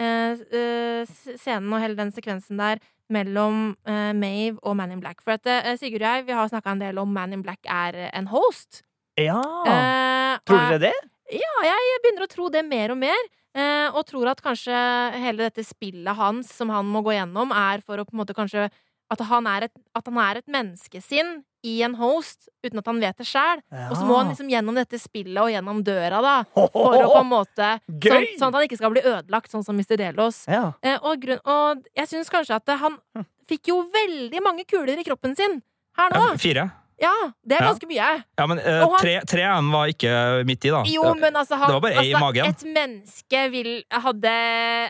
[0.00, 2.80] uh, uh, scenen og hele den sekvensen der
[3.12, 5.20] mellom uh, Mave og Man in Black.
[5.24, 7.66] For at uh, Sigurd og jeg vi har snakka en del om Man in Black
[7.68, 8.82] er eh, en host.
[9.18, 9.42] ja.
[9.66, 10.96] Eh, Tror dere det?
[11.32, 13.28] ja, jeg begynner å tro det mer og mer.
[13.56, 14.76] Eh, og tror at kanskje
[15.16, 18.36] hele dette spillet hans som han må gå gjennom, er for å på en måte
[18.36, 18.68] kanskje
[19.06, 22.98] At han er et, at han er et menneskesinn i en host uten at han
[22.98, 23.60] vet det sjæl.
[23.90, 26.32] Og så må han liksom gjennom dette spillet og gjennom døra, da.
[26.74, 29.78] For å på en måte sånn, sånn at han ikke skal bli ødelagt, sånn som
[29.78, 29.94] Mr.
[30.00, 30.40] Delos.
[30.50, 30.72] Ja.
[30.82, 32.98] Eh, og, grunn, og jeg syns kanskje at han
[33.46, 35.60] fikk jo veldig mange kuler i kroppen sin
[35.98, 36.26] her nå.
[36.42, 36.66] Fire.
[37.00, 37.12] Ja,
[37.44, 38.10] det er ganske mye.
[38.38, 40.82] Ja, men uh, han- tre, tre var ikke midt i, da.
[40.88, 42.46] Jo, men altså, han, Det var bare ei i altså magen.
[42.46, 44.32] Et menneske vil hadde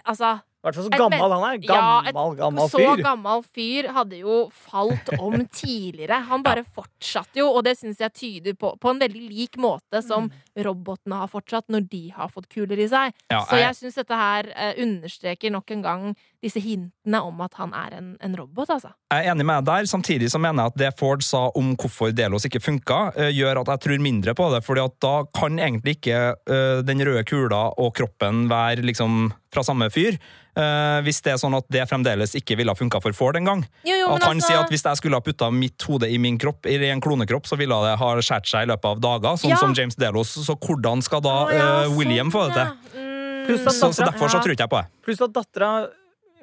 [0.06, 1.58] Altså I hvert fall så gammel han er.
[1.66, 2.86] Ja, et Gammel, fyr.
[2.96, 6.20] så gammel fyr hadde jo falt om tidligere.
[6.30, 10.02] Han bare fortsatte jo, og det syns jeg tyder på på en veldig lik måte
[10.02, 13.14] som robotene har fortsatt når de har fått kuler i seg.
[13.30, 17.42] Ja, Så jeg- jeg syns dette her eh, understreker nok en gang disse hintene om
[17.44, 18.92] at han er en, en robot, altså.
[19.12, 21.74] Jeg er enig med deg der, samtidig så mener jeg at det Ford sa om
[21.78, 25.14] hvorfor Delos ikke funka, eh, gjør at jeg tror mindre på det, fordi at da
[25.36, 30.18] kan egentlig ikke eh, den røde kula og kroppen være liksom fra samme fyr.
[30.56, 33.44] Uh, hvis det er sånn at det fremdeles ikke ville ha funka for Ford en
[33.44, 33.64] gang.
[33.84, 36.16] Jo, jo, At han altså, sier at hvis jeg skulle ha putta mitt hode i
[36.22, 39.36] min kropp, i en klonekropp, så ville det ha skåret seg i løpet av dager,
[39.42, 39.60] sånn Ja.
[39.60, 40.32] som James Delos.
[40.32, 42.72] Så hvordan skal da eh, William få det til?
[42.72, 43.04] sånn, ja.
[43.52, 43.68] Mm.
[43.68, 44.88] Så, så derfor så tror ikke jeg på det.
[45.04, 45.70] Pluss at dattera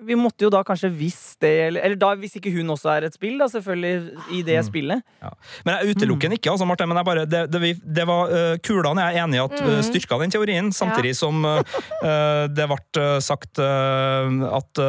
[0.06, 3.08] Vi måtte jo da kanskje visst det, eller, eller da hvis ikke hun også er
[3.08, 3.94] et spill, da, selvfølgelig,
[4.38, 4.68] i det Mm.
[4.68, 5.02] spillet.
[5.66, 8.30] Men jeg utelukker den ikke, altså, Martin, men jeg bare, det, det, vi- det var
[8.32, 11.62] uh, kulene jeg er enig i at uh, styrka den teorien, samtidig som uh,
[12.58, 14.84] det ble sagt uh, at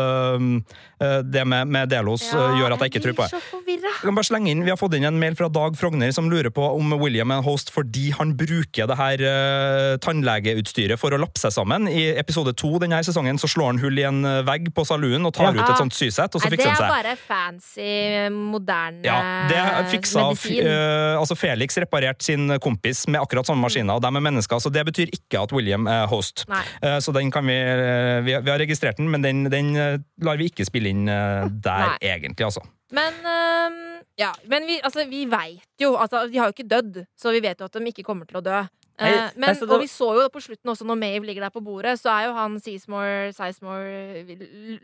[1.24, 3.40] det med, med Delos uh, gjør at jeg ikke tror på det.
[3.74, 3.92] Jeg.
[4.00, 6.48] Kan bare slenge inn, Vi har fått inn en mail fra Dag Frogner som lurer
[6.54, 11.20] på om William er en host fordi han bruker det her uh, tannlegeutstyret for å
[11.20, 11.88] lapse sammen.
[11.90, 15.32] I episode to denne sesongen så slår han hull i en vegg på salooen og
[15.34, 15.62] tar Ja.
[15.62, 17.05] ut et sånt sysett, og så det fikser er han seg.
[17.05, 20.66] bare fancy, moderne Ja, det fiksa medisin.
[20.66, 24.72] Uh, altså Felix reparerte sin kompis med akkurat samme maskiner, og de er mennesker, så
[24.72, 26.44] det betyr ikke at William er host.
[26.82, 29.72] Eh, så den kan vi, uh, vi Vi har registrert den, men den, den
[30.20, 31.98] lar vi ikke spille inn der, Nei.
[32.00, 32.61] egentlig, altså.
[32.92, 37.07] Men øhm, ja, men vi, altså, vi veit jo altså, De har jo ikke dødd,
[37.16, 38.61] så vi vet jo at de ikke kommer til å dø.
[38.95, 41.62] Eh, men, nei, Og vi så jo på slutten også, når Mave ligger der på
[41.64, 44.22] bordet, så er jo han Seasmore, Seismore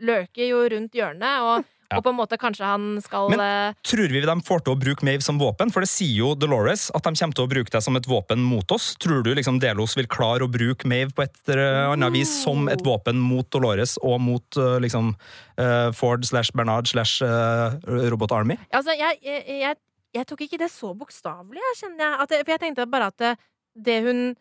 [0.03, 1.97] Løker jo rundt hjørnet, og, Ja.
[1.97, 4.79] og på en måte kanskje han skal Men- eh, Tror vi de får til å
[4.79, 5.71] bruke Mave som våpen?
[5.71, 8.39] For det sier jo Dolores at de kommer til å bruke det som et våpen
[8.39, 8.95] mot oss.
[8.95, 12.67] Tror du liksom Delos vil klare å bruke Mave på et eller annet vis som
[12.67, 15.15] et våpen mot Dolores og mot eh, liksom
[15.93, 18.57] Ford slash Bernard slash Robot Army?
[18.73, 19.75] Altså, jeg, jeg, jeg,
[20.15, 22.19] jeg tok ikke det så bokstavelig, jeg, kjenner jeg.
[22.19, 23.37] At for jeg tenkte bare at
[23.75, 24.35] det, hun,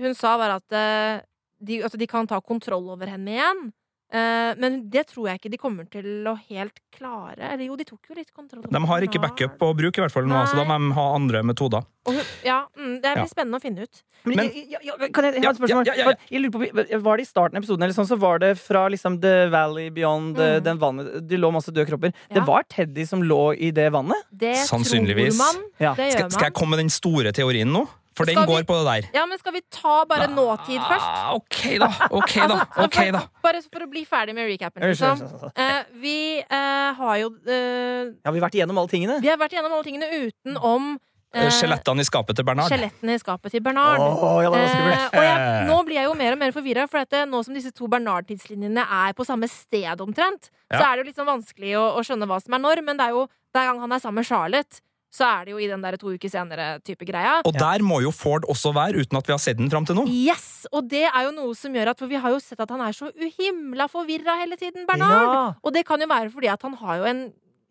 [0.00, 1.20] hun sa, var at eh,
[1.60, 3.70] de, at de kan ta kontroll over henne igjen.
[4.10, 7.52] Uh, men det tror jeg ikke de kommer til å helt klare.
[7.52, 8.64] Eller jo, de tok jo litt kontroll.
[8.66, 11.04] De har ikke backup å bruke, i hvert fall nå, så da må de ha
[11.14, 11.84] andre metoder.
[12.10, 13.26] Og hun, ja, mm, det blir Ja.
[13.30, 14.00] spennende å finne ut.
[14.24, 15.86] Men, Men- ja, ja, kan jeg, jeg ha et spørsmål?
[15.86, 16.04] ja, ja, ja.
[16.10, 18.50] For Jeg lurer på, Var det i starten av episoden, eller sånn, så var det
[18.58, 20.64] fra liksom The Valley Beyond eh, Mm.
[20.64, 22.12] den vannet Det lå masse døde kropper.
[22.30, 22.34] Ja.
[22.40, 24.26] Det var Teddy som lå i det vannet?
[24.34, 25.38] Det Sannsynligvis.
[25.38, 25.62] tror man.
[25.78, 25.94] Ja.
[25.94, 27.86] Det gjør Skal, skal jeg komme med den store teorien nå?
[28.20, 29.10] For den vi- går på det der.
[29.18, 31.10] Ja, men skal vi ta bare nåtid først?
[31.10, 31.90] Ah, ok, da.
[32.10, 32.60] Ok, da.
[32.60, 33.22] Altså, Ok, for, da.
[33.42, 35.22] Bare for å bli ferdig med recapen, liksom.
[35.56, 39.20] Eh, vi eh, har jo eh, Ja, vi har vært igjennom alle tingene.
[39.24, 40.92] Vi har vært igjennom alle tingene utenom
[41.30, 42.66] Eh, Skjelettene i skapet til Bernard.
[42.72, 44.00] Skjelettene i skapet til Bernard.
[44.02, 45.02] Oh, ja, det var skummelt.
[45.14, 47.54] Eh, og jeg, nå blir jeg jo mer og mer forvirra, for at nå som
[47.54, 51.76] disse to Bernard-tidslinjene er på samme sted omtrent, så er det jo litt sånn vanskelig
[51.78, 54.02] å, å skjønne hva som er når, men det er jo hver gang han er
[54.02, 57.40] sammen med Charlotte, så er det jo i den der to uker senere-type greia.
[57.46, 59.98] Og der må jo Ford også være, uten at vi har sett den fram til
[59.98, 60.06] nå.
[60.06, 60.64] Yes!
[60.70, 62.82] Og det er jo noe som gjør at For vi har jo sett at han
[62.84, 65.26] er så uhimla forvirra hele tiden, Bernard.
[65.26, 65.44] Ja.
[65.66, 67.24] Og det kan jo være fordi at han har jo en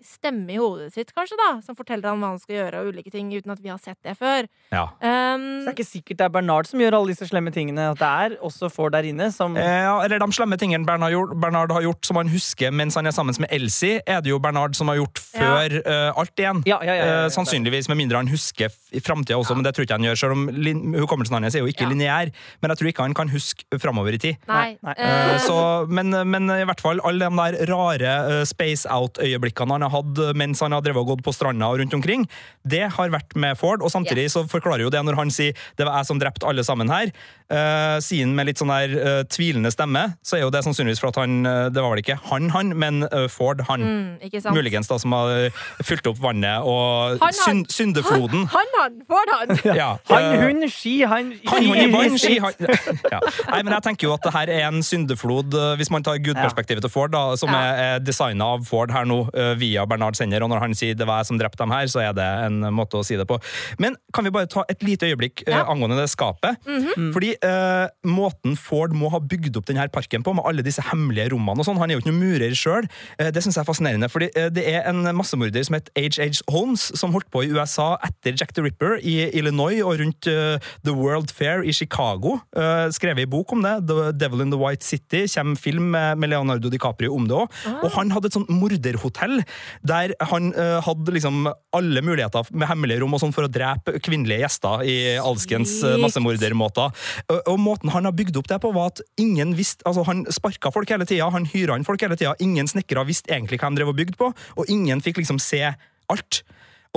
[0.03, 3.11] stemme i hodet sitt, kanskje, da, som forteller han hva han skal gjøre, og ulike
[3.11, 4.47] ting, uten at vi har sett det før.
[4.71, 4.85] Ja.
[5.01, 7.89] Um, Så det er ikke sikkert det er Bernard som gjør alle disse slemme tingene.
[7.91, 11.11] At det er også får der inne som Eh, Ja, eller de slemme tingene Bernard,
[11.11, 14.29] gjort, Bernard har gjort som han husker mens han er sammen med Elsie, er det
[14.31, 16.63] jo Bernard som har gjort før eh, alt igjen.
[16.65, 17.25] Ja, ja, ja, ja, ja.
[17.25, 20.17] Eh, sannsynligvis, med mindre han husker i framtida også, men det tror ikke han gjør.
[20.23, 20.47] Selv om
[20.95, 21.89] hukommelsen hans er jo ikke Ja.
[21.89, 22.31] lineær.
[22.61, 24.37] Men jeg tror ikke han kan huske framover i tid.
[24.47, 24.77] Nei.
[24.81, 24.95] Nei.
[24.97, 29.81] Eh, Eh, så, men, men i hvert fall alle de der rare space out-øyeblikkene han
[29.81, 32.27] har hatt eh, mens han har drevet og gått på stranda og rundt omkring,
[32.67, 33.81] det har vært med Ford.
[33.81, 34.33] Og samtidig Yes.
[34.33, 37.11] så forklarer jo det når han sier 'det var jeg som drepte alle sammen her',
[37.51, 40.99] uh, sier han med litt sånn der uh, tvilende stemme, så er jo det sannsynligvis
[40.99, 43.81] for at han eh, Det var vel ikke han, han, men Ford, han.
[43.81, 44.55] mm, ikke sant?
[44.55, 45.49] Muligens da som har
[45.83, 47.33] fylt opp vannet og Han, han.
[47.33, 48.45] syn, syndefloden.
[48.53, 49.01] Han, han!
[49.07, 49.57] Ford, han!
[49.79, 49.97] Ja.
[50.09, 52.53] Han, hun, ski, han han, hun, ski, vann, ski, han.
[53.11, 53.19] Ja.
[53.51, 56.81] Nei, men jeg tenker jo at det her er en syndeflod, hvis man tar gudperspektivet
[56.81, 57.59] til Ford, da, som Ja.
[57.61, 60.93] er, er designa av Ford her nå, eh, via Bernard Sender, og når han sier
[60.95, 63.27] 'det var jeg som drepte dem her', så er det en måte å si det
[63.27, 63.39] på.
[63.80, 65.65] Men kan vi bare ta et lite øyeblikk eh, Ja.
[65.65, 66.57] angående det skapet?
[67.13, 71.32] Fordi eh, måten Ford må ha bygd opp denne parken på, med alle disse hemmelige
[71.32, 72.88] rommene og sånn, han er jo ikke noen murer sjøl,
[73.19, 74.09] eh, det syns jeg er fascinerende.
[74.09, 76.41] fordi det er en massemorder som het H.H.
[76.49, 80.93] Holmes, som holdt på i USA etter Jack the Ripper i Illinois og rundt The
[80.93, 82.39] World Fair i Chicago.
[82.55, 83.88] Uh, skrevet i bok om det.
[83.88, 85.25] The Devil in the White City.
[85.27, 87.47] Kommer film med, Leonardo DiCaprio om det òg.
[87.84, 89.39] Og han hadde et sånt morderhotell
[89.86, 93.97] der han uh, hadde liksom alle muligheter med hemmelige rom og sånn for å drepe
[94.03, 96.93] kvinnelige gjester i alskens uh, massemordermåter.
[97.30, 100.26] Og, og måten han har bygd opp det på, var at ingen visste Altså, han
[100.34, 102.36] sparka folk hele tida, han hyra inn folk hele tida.
[102.43, 105.61] Ingen snekkere visste egentlig hva de drev og bygde på, og ingen fikk liksom se
[106.11, 106.41] alt.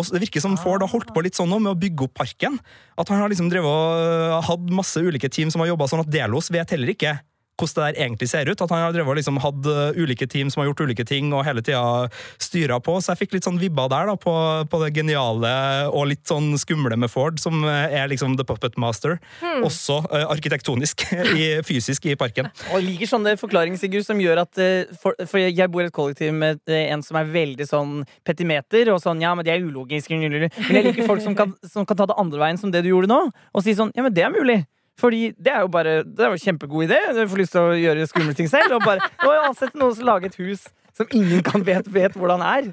[0.01, 2.15] Og Det virker som Ford har holdt på litt sånn nå med å bygge opp
[2.23, 2.57] parken.
[2.97, 6.05] At han har liksom drevet og øh, hatt masse ulike team som har jobba sånn
[6.05, 7.19] at Delos vet heller ikke
[7.59, 8.61] hvordan det der egentlig ser ut.
[8.61, 11.45] At han har drevet liksom hatt øh, ulike team som har gjort ulike ting og
[11.47, 12.09] hele tida
[12.43, 12.99] styra på.
[13.01, 14.35] Så jeg fikk litt sånn vibba der da på,
[14.71, 15.53] på det geniale
[15.93, 19.19] og litt sånn skumle med Ford, som er liksom the puppet master.
[19.63, 21.05] Også uh, arkitektonisk,
[21.39, 22.51] i, fysisk, i parken.
[22.71, 25.89] Og jeg liker sånne forklaringer Sigurd, som gjør at eh, for, for jeg bor i
[25.89, 27.95] et kollektiv med eh, en som er veldig sånn
[28.27, 30.13] petimeter, og sånn ja, men det er ulogisk.
[30.13, 32.93] Men jeg liker folk som kan, som kan ta det andre veien, som det du
[32.93, 34.63] gjorde nå, og si sånn ja, men det er mulig.
[35.01, 36.99] Fordi det er jo bare Det er jo en kjempegod idé.
[37.17, 38.77] Du får lyst til å gjøre skumle ting selv.
[38.77, 41.87] Og bare nå har jeg sett noen som lager et hus som ingen kan vet,
[41.89, 42.67] vet hvordan er.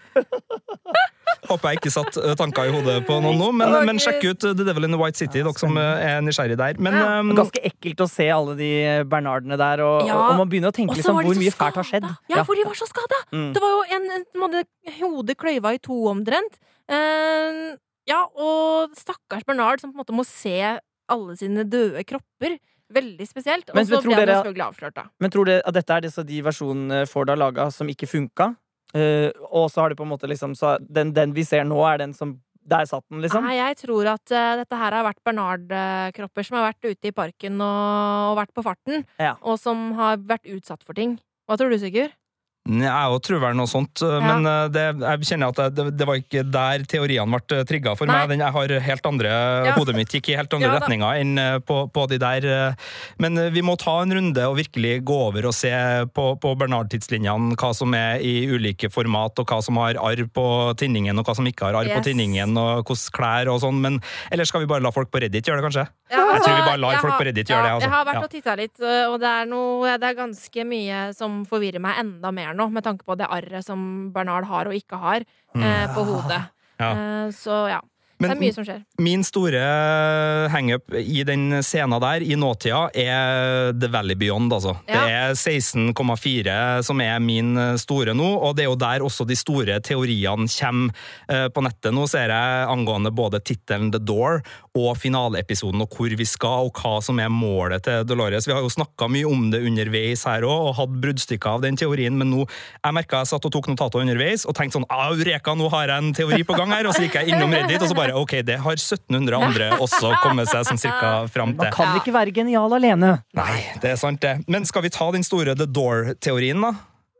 [1.47, 4.43] Håper jeg ikke satt øh, tanker i hodet på noen nå, men, men sjekk ut
[4.43, 6.81] The Devil in the White City, dere som øh, er nysgjerrig der.
[6.83, 7.05] Men Ja.
[7.21, 8.69] øhm, Ganske ekkelt å se alle de
[9.09, 10.17] Bernardene der, og, Ja.
[10.19, 12.09] og man begynner å tenke liksom, hvor mye fælt har skjedd.
[12.29, 13.21] Ja, for de var så skada!
[13.31, 13.53] Mm.
[13.55, 14.59] Det var jo en, en som
[14.99, 16.59] hodet kløyva i to omtrent.
[16.91, 20.57] Uh, ja, og stakkars Bernard som på en måte må se
[21.09, 22.57] alle sine døde kropper.
[22.89, 23.69] Veldig spesielt.
[23.69, 25.03] Og Men så tror ble han selvfølgelig avslørt, da.
[25.21, 28.53] Men tror dere at dette er disse de versjonene Ford har laga som ikke funka?
[28.89, 31.77] Uh, og så har de på en måte liksom så den, den vi ser nå,
[31.85, 32.39] er den som
[32.69, 33.45] Der satt den, liksom?
[33.45, 37.13] Nei, jeg tror at uh, dette her har vært Bernard-kropper som har vært ute i
[37.15, 39.35] parken og, og vært på farten, Ja.
[39.41, 41.15] og som har vært utsatt for ting.
[41.49, 42.13] Hva tror du, Sigurd?
[42.69, 44.33] Jeg òg tror vel noe sånt, øh, Ja.
[44.37, 48.05] men øh, det, jeg kjenner at det, det var ikke der teoriene ble trigga for
[48.05, 48.19] Nei.
[48.19, 48.29] meg.
[48.29, 49.31] Den, jeg har helt andre,
[49.65, 49.73] Ja.
[49.73, 52.75] Hodet mitt gikk i helt andre Ja retninger enn på, på de der.
[53.17, 55.71] Men vi må ta en runde og virkelig gå over og se
[56.13, 60.45] på, på Bernard-tidslinjene hva som er i ulike format, og hva som har arr på
[60.79, 63.79] tinningen, og hva som ikke har arr på tinningen, og hvordan klær og sånn.
[63.81, 63.99] Men
[64.31, 65.87] eller skal vi bare la folk på Reddit gjøre det, kanskje?
[66.11, 67.85] Ja, Jeg tror vi bare lar folk har- på Reddit gjøre det, altså.
[67.87, 71.45] Jeg har vært og titta litt, og det er, noe, det er ganske mye som
[71.45, 74.99] forvirrer meg enda mer nå, med tanke på det arret som Bernard har og ikke
[74.99, 76.41] har eh, på hodet.
[76.79, 76.91] Ja.
[76.91, 77.79] Eh, så ja.
[78.19, 78.81] Men- det er mye som skjer.
[78.99, 79.59] Min store
[80.51, 84.75] hangup i den scenen der, i nåtida, er The Valley Beyond, altså.
[84.87, 85.05] Ja.
[85.05, 89.37] Det er 16,4 som er min store nå, og det er jo der også de
[89.39, 90.91] store teoriene kommer
[91.29, 91.93] eh, på nettet.
[91.95, 94.41] Nå ser jeg angående både tittelen The Door
[94.75, 98.47] og finaleepisoden og hvor vi skal, og hva som er målet til Dolores.
[98.47, 101.79] Vi har jo snakka mye om det underveis her òg, og hatt bruddstykker av den
[101.79, 105.55] teorien, men nå jeg merka jeg satt og tok notater underveis og tenkte sånn Eureka,
[105.55, 107.89] nå har jeg en teori på gang her, og så gikk jeg innom Reddit, og
[107.91, 111.73] så bare ok, det har 1700 andre også kommet seg sånn cirka fram Man til.
[111.75, 113.19] kan ikke være genial alene.
[113.37, 114.43] Nei, det er sant, det.
[114.47, 116.73] Men skal vi ta den store The Door-teorien, da?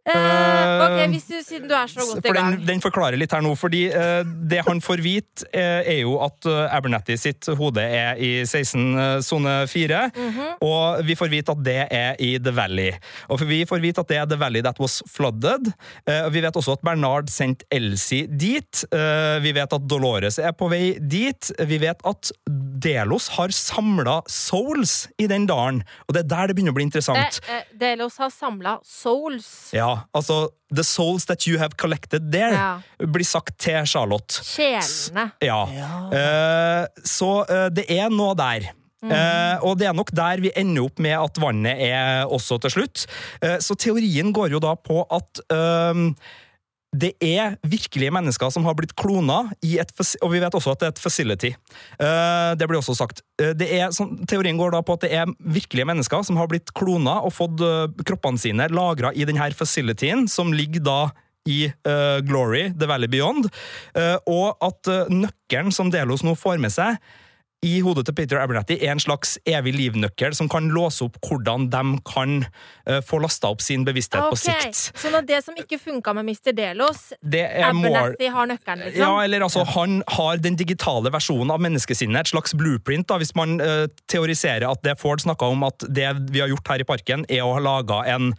[0.10, 2.58] Eh, ok, hvis du, Siden du er så godt i gang.
[2.58, 6.18] den, den forklarer litt her nå, fordi uh, det han får vite, uh, er jo
[6.26, 10.48] at Abernathy sitt hode er i 16 eh, sone 4, Mhm.
[10.66, 12.92] og vi får vite at det er i The Valley.
[13.30, 15.72] Og vi får vite at det er The Valley that was flooded.
[16.06, 18.84] Vi vet også at Bernard sendte Elsie dit.
[19.44, 21.52] Vi vet at Dolores er på vei dit.
[21.68, 26.56] Vi vet at Delos har samla souls i den dalen, og det er der det
[26.58, 27.40] begynner å bli interessant.
[27.80, 29.70] Delos har samla souls.
[29.76, 32.82] Ja, altså The souls that you have collected there, Ja.
[33.10, 34.44] blir sagt til Charlotte.
[34.46, 35.32] Sjelene.
[35.42, 35.64] Ja.
[36.14, 38.70] Eh, så uh, det er noe der.
[39.00, 42.74] Eh, og det er nok der vi ender opp med at vannet er også til
[42.74, 43.06] slutt.
[43.42, 45.40] Eh, så teorien går jo da på at
[46.90, 50.94] det er virkelige mennesker som har blitt klona, og vi vet også at det er
[50.96, 51.52] et facility.
[52.02, 53.22] Eh, det blir også sagt.
[53.42, 56.74] Eh, er, sånn, teorien går da på at det er virkelige mennesker som har blitt
[56.74, 61.00] klona og fått eh, kroppene sine lagra i denne facilityen, som ligger da
[61.50, 61.70] i
[62.28, 63.48] Glory, The Valley Beyond,
[64.30, 67.00] og at nøkkelen som Delos nå får med seg,
[67.66, 71.68] i hodet til Peter Abernathy er en slags evig livnøkkel som kan låse opp hvordan
[71.74, 74.80] de kan uh, få lasta opp sin bevissthet på sikt.
[75.00, 76.54] Sånn at det som ikke funka med Mr.
[76.56, 77.60] Delos, er.
[77.68, 79.04] Abernathy har nøkkelen, liksom?
[79.04, 83.10] Ja, eller altså, Han har den digitale versjonen av menneskesinnet, et slags blueprint.
[83.12, 86.76] da, Hvis man uh, teoriserer at det Ford snakka om, at det vi har gjort
[86.76, 88.32] her i parken, er å ha laga en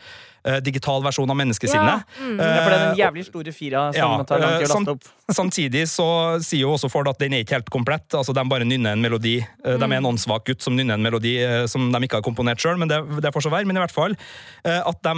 [0.48, 2.08] uh, digital versjon av menneskesinnet.
[2.08, 2.36] Ja, mm.
[2.40, 4.74] Det er for det er den jævlig store fira som ja, tar lang tid å
[4.78, 5.10] laste opp.
[5.30, 6.04] Samtidig så
[6.42, 8.08] sier jo også Ford at den er ikke helt komplett.
[8.16, 9.36] altså De bare nynner en melodi.
[9.64, 12.24] Eh, De er en åndssvak gutt som nynner en melodi eh, som de ikke har
[12.26, 13.68] komponert sjøl, men det, det får så være.
[13.68, 14.16] Men i hvert fall
[14.64, 15.14] eh, at de,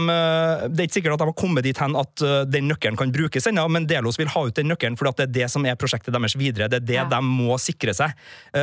[0.73, 3.47] Det er ikke sikkert at de har kommet dit hen at den nøkkelen kan brukes
[3.49, 5.79] ennå, men Delos vil ha ut den nøkkelen fordi at det er det som er
[5.81, 6.69] prosjektet deres videre.
[6.69, 7.05] Det er det Ja.
[7.09, 8.13] de må sikre seg.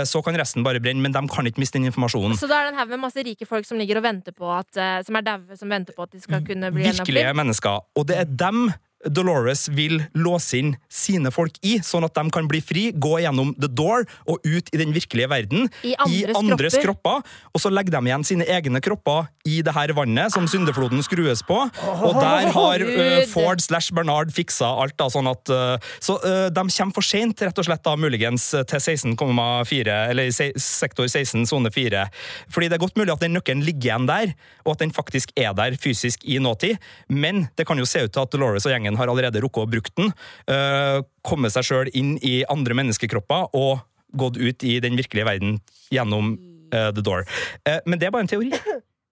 [0.05, 2.37] Så kan resten bare brenne, men de kan ikke miste den informasjonen.
[2.37, 4.47] Så da er det en haug med masse rike folk som ligger og venter på
[4.53, 4.69] at,
[5.05, 7.81] som er daue, som venter på at de skal kunne bli virkelige mennesker.
[7.97, 8.69] Og det er dem
[9.07, 13.53] Dolores vil låse inn sine folk i, sånn at de kan bli fri, gå gjennom
[13.55, 15.69] the door og ut i den virkelige verden.
[15.87, 17.21] I andres kropper.
[17.55, 21.41] Og så legger de igjen sine egne kropper i det her vannet som syndefloden skrues
[21.47, 21.61] på.
[21.87, 24.97] Og der har uh, Ford slash Bernard fiksa alt.
[24.99, 28.49] da, sånn at uh, Så uh, de kommer for seint, rett og slett, da, muligens
[28.67, 32.03] til 16,4, eller se- sektor 16, sone 4.
[32.51, 34.33] Fordi det er godt mulig at den nøkkelen ligger igjen der,
[34.65, 36.77] og at den faktisk er der fysisk i nåtid.
[37.07, 39.69] Men det kan jo se ut til at Dolores og gjengen har allerede rukket å
[39.69, 40.13] bruke den,
[40.45, 43.79] komme kommet seg sjøl inn i andre menneskekropper og
[44.17, 45.59] gått ut i den virkelige verden
[45.93, 46.33] gjennom
[46.73, 47.25] uh, The Door.
[47.67, 48.53] Uh, men det er bare en teori.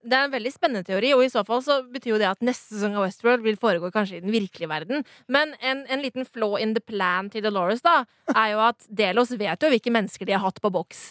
[0.08, 2.44] Det er en veldig spennende teori, og i så fall så betyr jo det at
[2.46, 5.02] neste sesong av Westworld vil foregå kanskje i den virkelige verden.
[5.28, 9.34] Men en, en liten flaw in the plan til Dolores da, er jo at Delos
[9.36, 11.02] vet jo hvilke mennesker de har hatt på boks.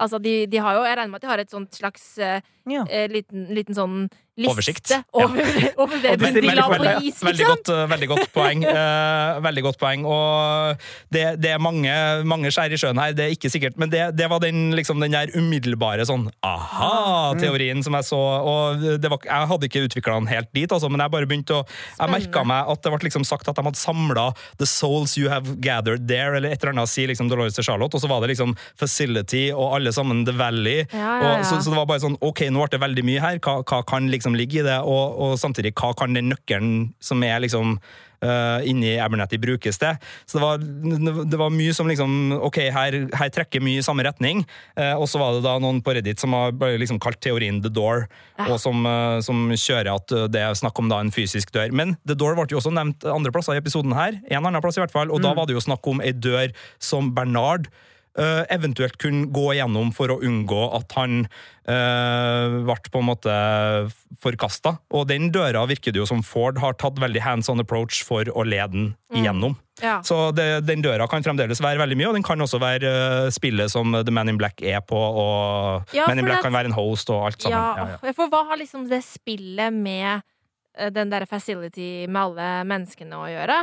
[0.00, 2.38] Altså, de, de har jo, Jeg regner med at de har et sånt slags uh,
[2.70, 2.86] Ja.
[2.86, 3.98] uh, liten, liten sånn
[4.44, 4.92] Oversikt.
[5.16, 5.40] over,
[5.80, 7.22] over hvem de la på is.
[7.24, 8.64] veldig, godt, uh, veldig godt poeng.
[8.66, 10.04] Uh, veldig godt poeng.
[10.04, 10.82] Og
[11.12, 11.92] det, det er mange,
[12.28, 13.78] mange skjær i sjøen her, det er ikke sikkert.
[13.80, 18.20] Men det, det var den, liksom, den der umiddelbare sånn aha-teorien som jeg så.
[18.20, 21.56] Og det var, jeg hadde ikke utvikla den helt dit, altså, men jeg bare begynte
[21.56, 24.28] å Jeg merka meg at det ble liksom sagt at de hadde samla
[24.60, 27.96] the souls you have gathered there, eller et eller annet, sier liksom Dolores til Charlotte,
[27.96, 30.84] og så var det liksom Facility og alle sammen The Valley.
[30.92, 33.22] Ja, ja, Og, så, så det var bare sånn, ok, nå ble det veldig mye
[33.22, 36.90] her, hva, hva kan liksom ligge i det, og, og samtidig, hva kan den nøkkelen
[36.98, 39.94] som er liksom uh, inni Abernathy brukes til?
[40.26, 40.64] Så det var,
[41.30, 44.44] det var mye som liksom, ok, her, her trekker mye i samme retning,
[44.76, 47.70] Uh, og så var det da noen på Reddit som har liksom kalt teorien The
[47.72, 48.06] Door,
[48.48, 51.72] og som, uh, som kjører at det er snakk om da en fysisk dør.
[51.72, 54.80] Men The Door ble jo også nevnt andre plasser i episoden her, en annen plass
[54.80, 56.52] i hvert fall, og da var det jo snakk om ei dør
[56.82, 57.70] som Bernard
[58.48, 61.26] eventuelt kunne gå igjennom for å unngå at han
[61.68, 63.34] uh, ble på en måte
[64.22, 64.76] forkasta.
[64.96, 68.28] Og den døra virker det jo som Ford har tatt veldig hands on approach for
[68.32, 69.56] å lede den igjennom.
[69.82, 69.98] Ja.
[70.06, 72.92] Så det, den døra kan fremdeles være veldig mye, og den kan også være
[73.26, 76.48] uh, spillet som The Man in Black er på, og Ja, Man in Black det-
[76.48, 78.00] kan være en host og alt sammen.
[78.00, 78.14] Ja.
[78.16, 80.22] For hva har liksom det spillet med
[80.78, 83.58] eh, den der facility med alle menneskene å gjøre?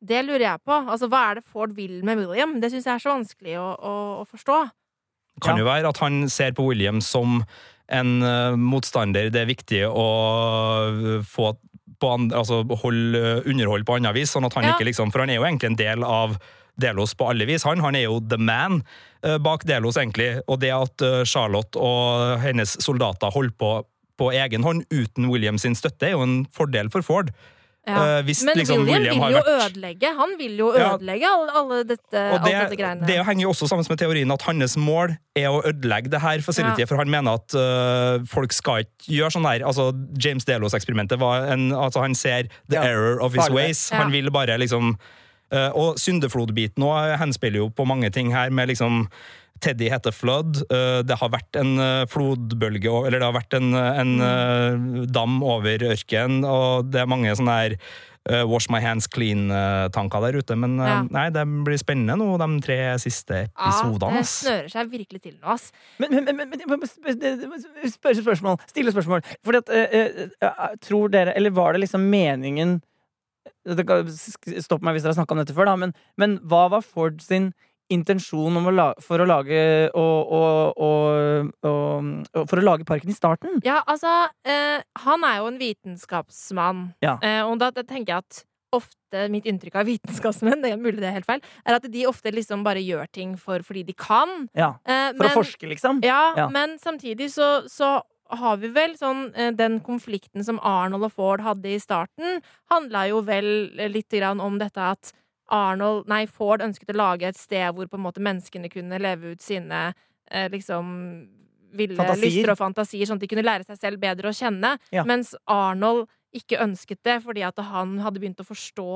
[0.00, 0.74] Det lurer jeg på.
[0.86, 2.60] Altså, Hva er det Ford vil med William?
[2.62, 4.58] Det syns jeg er så vanskelig å, å, å forstå.
[5.42, 5.62] kan Ja.
[5.62, 7.42] jo være at han ser på William som
[7.88, 10.06] en uh, motstander det er viktig å
[10.90, 11.54] eh, få
[11.98, 14.74] på an, altså holde eh, underhold på annet vis, sånn at han Ja.
[14.76, 16.36] ikke liksom For han er jo egentlig en del av
[16.78, 17.64] Delos på alle vis.
[17.66, 18.84] Han, han er jo the man
[19.26, 20.42] uh, bak Delos, egentlig.
[20.46, 23.72] Og det at uh, Charlotte og hennes soldater holder på
[24.18, 27.28] på egen hånd uten William sin støtte, er jo en fordel for Ford.
[27.88, 28.18] Ja.
[28.18, 30.10] Eh, hvis Men liksom William, William vil jo vært ødelegge.
[30.18, 30.90] Han vil jo Ja.
[30.96, 33.06] ødelegge alle, alle dette, Og alt dette greiene.
[33.06, 36.40] det henger jo også sammen med teorien at hans mål er å ødelegge det her
[36.40, 36.86] facility, Ja.
[36.86, 39.64] for han mener at uh, folk skal ikke gjøre sånn der.
[39.66, 42.82] Altså, James Delos-eksperimentet var en Altså, han ser the Ja.
[42.82, 43.54] error of his Farlig.
[43.54, 43.90] ways.
[43.90, 43.98] Ja.
[44.02, 44.96] Han vil bare liksom
[45.50, 49.06] uh, Og syndeflodbiten òg henspiller jo på mange ting her, med liksom
[49.60, 50.62] Teddy heter Flood.
[50.70, 55.40] øh, det har vært en øh, flodbølge, eller det har vært en, en øh, dam
[55.42, 57.78] over ørkenen, og det er mange sånne her
[58.44, 60.52] Wash my hands clean-tanker der ute.
[60.60, 60.98] Men Ja.
[61.08, 64.18] nei, det blir spennende nå, de tre siste episodene.
[64.18, 65.70] Ja, det snører seg virkelig til nå, ass.
[65.98, 66.84] Men, men, men, men,
[67.88, 68.58] spør spørsmål.
[68.68, 69.24] Stille spørsmål.
[69.48, 72.82] Fordi at, eh, eh, eh, tror dere, eller var det liksom meningen
[73.64, 76.36] det kan- sk- Stopp meg hvis dere har snakka om dette før, da, men, men
[76.44, 77.54] hva var Ford sin
[77.92, 79.60] intensjon om å la, for å lage
[79.96, 80.82] og, og,
[81.64, 83.60] og, For å lage parken i starten?
[83.66, 86.84] Ja, altså, eh, han er jo en vitenskapsmann.
[87.04, 87.16] Ja.
[87.22, 88.44] Eh, og da, tenker jeg at
[88.76, 92.04] ofte mitt inntrykk av vitenskapsmenn, det er mulig det er helt feil, er at de
[92.08, 94.44] ofte liksom bare gjør ting for, fordi de kan.
[94.58, 94.74] Ja.
[94.84, 96.02] Eh, For å forske, liksom?
[96.04, 96.48] Ja, Ja.
[96.52, 101.40] men samtidig så, så har vi vel sånn eh, Den konflikten som Arnold og Ford
[101.40, 105.12] hadde i starten, handla jo vel lite litt grann om dette at
[105.54, 109.34] Arnold, nei, Ford ønsket å lage et sted hvor på en måte menneskene kunne leve
[109.34, 109.88] ut sine
[110.30, 110.90] eh, liksom
[111.76, 112.24] ville Fantasier.
[112.24, 114.76] lyster og fantasier, sånn at de kunne lære seg selv bedre å kjenne.
[114.94, 115.04] Ja.
[115.08, 118.88] Mens Arnold ikke ønsket det, fordi at han hadde begynt å forstå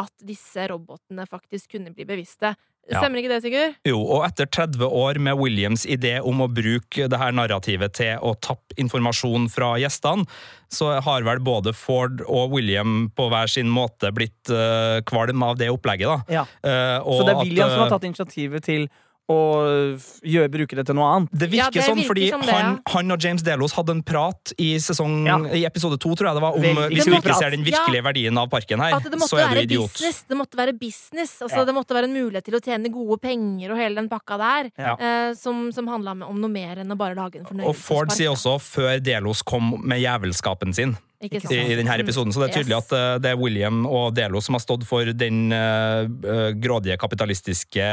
[0.00, 2.54] at disse robotene faktisk kunne bli bevisste.
[2.86, 3.00] Ja.
[3.00, 3.74] Stemmer ikke det, Sigurd?
[3.88, 8.22] Jo, og etter 30 år med Williams idé om å bruke det her narrativet til
[8.22, 10.26] å tappe informasjon fra gjestene,
[10.70, 15.58] så har vel både Ford og William på hver sin måte blitt uh, kvalm av
[15.58, 16.38] det opplegget, da.
[16.40, 16.46] Ja.
[16.62, 18.88] Uh, og Så det er at, William som har eh, tatt initiativet til
[19.28, 21.30] å gjør, bruker bruke det til noe annet?
[21.32, 22.92] Det Ja, virker sånn, virker fordi som det, han, ja.
[22.94, 25.38] han og James Delos hadde en prat i, sesong, Ja.
[25.54, 28.02] i episode to, tror jeg det var, om Veldig hvis vi ikke ser den virkelige
[28.06, 29.92] verdien av parken her, det måtte så er du være idiot.
[29.92, 30.22] business.
[30.28, 31.42] Det måtte være business.
[31.42, 31.64] Altså, Ja.
[31.66, 34.70] Det måtte være en mulighet til å tjene gode penger og hele den pakka der.
[34.78, 34.94] Ja.
[34.96, 38.30] Eh, som som handla om noe mer enn å bare lage en Og Ford sier
[38.30, 40.96] også, før Delos kom med jævelskapen sin?
[41.20, 41.28] I,
[41.72, 42.32] i denne episoden.
[42.32, 42.90] Så det er tydelig Yes.
[42.90, 47.86] at eh, det er William og Delo som har stått for den eh, grådige kapitalistiske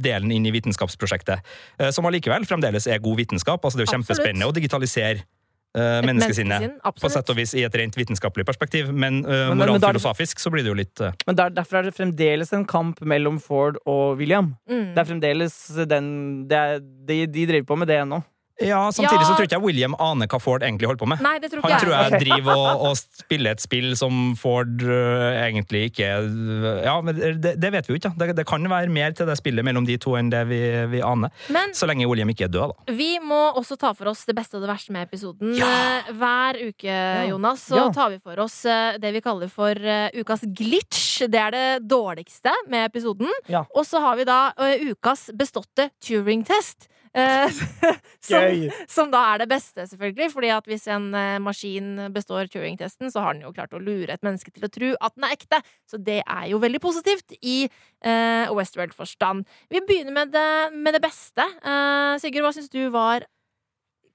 [0.00, 1.42] delen inn i vitenskapsprosjektet.
[1.80, 3.60] uh, som allikevel fremdeles er god vitenskap.
[3.64, 4.08] Altså Det er jo Absolutt.
[4.08, 5.20] kjempespennende å digitalisere
[5.76, 6.60] uh, Et menneskesinnet.
[6.64, 9.80] menneskesinn, På sett og vis i et rent vitenskapelig perspektiv, men, uh, Men- men- men
[9.80, 11.12] moralfilosofisk så blir det jo litt uh...
[11.26, 14.56] Men der, derfor er det fremdeles en kamp mellom Ford og William.
[14.68, 14.94] Mm.
[14.94, 15.54] Det er fremdeles
[15.86, 18.22] den det er, de, de driver på med det ennå.
[18.60, 19.26] Ja, samtidig Ja.
[19.28, 21.20] så tror ikke jeg William aner hva Ford egentlig holder på med.
[21.24, 24.82] Nei, det tror ikke Han tror jeg driver og, og spiller et spill som Ford
[24.84, 26.08] uh, egentlig ikke
[26.84, 28.12] Ja, men det, det vet vi jo ikke.
[28.20, 30.60] Det, det kan være mer til det spillet mellom de to enn det vi,
[30.92, 31.30] vi aner.
[31.48, 32.94] Men Så lenge William ikke er død, da.
[32.96, 35.54] vi må også ta for oss det beste og det verste med episoden.
[35.58, 35.70] Ja!
[36.06, 36.98] Eh, Hver uke,
[37.30, 37.88] Jonas, så Ja.
[37.94, 39.74] tar vi for oss eh, det vi kaller for
[40.20, 41.22] ukas glitch.
[41.30, 43.28] Det er det dårligste med episoden.
[43.48, 43.64] Ja.
[43.74, 44.52] Og så har vi da
[44.90, 46.88] ukas beståtte Turing-test.
[47.16, 47.60] Eh,
[48.30, 50.30] som, som da er det beste, selvfølgelig.
[50.34, 54.14] Fordi at hvis en eh, maskin består Turing-testen, så har den jo klart å lure
[54.14, 55.60] et menneske til å tro at den er ekte.
[55.90, 59.44] Så det er jo veldig positivt i eh, Westworld-forstand.
[59.72, 61.46] Vi begynner med det, med det beste.
[61.60, 63.26] Eh, Sigurd, hva syns du var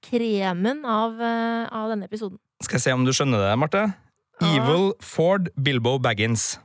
[0.06, 2.38] kremen av, eh, av denne episoden?
[2.64, 3.86] Skal jeg se om du skjønner det, Marte?
[4.40, 4.52] Ja.
[4.52, 6.56] Evil Ford Bilbo Baggins.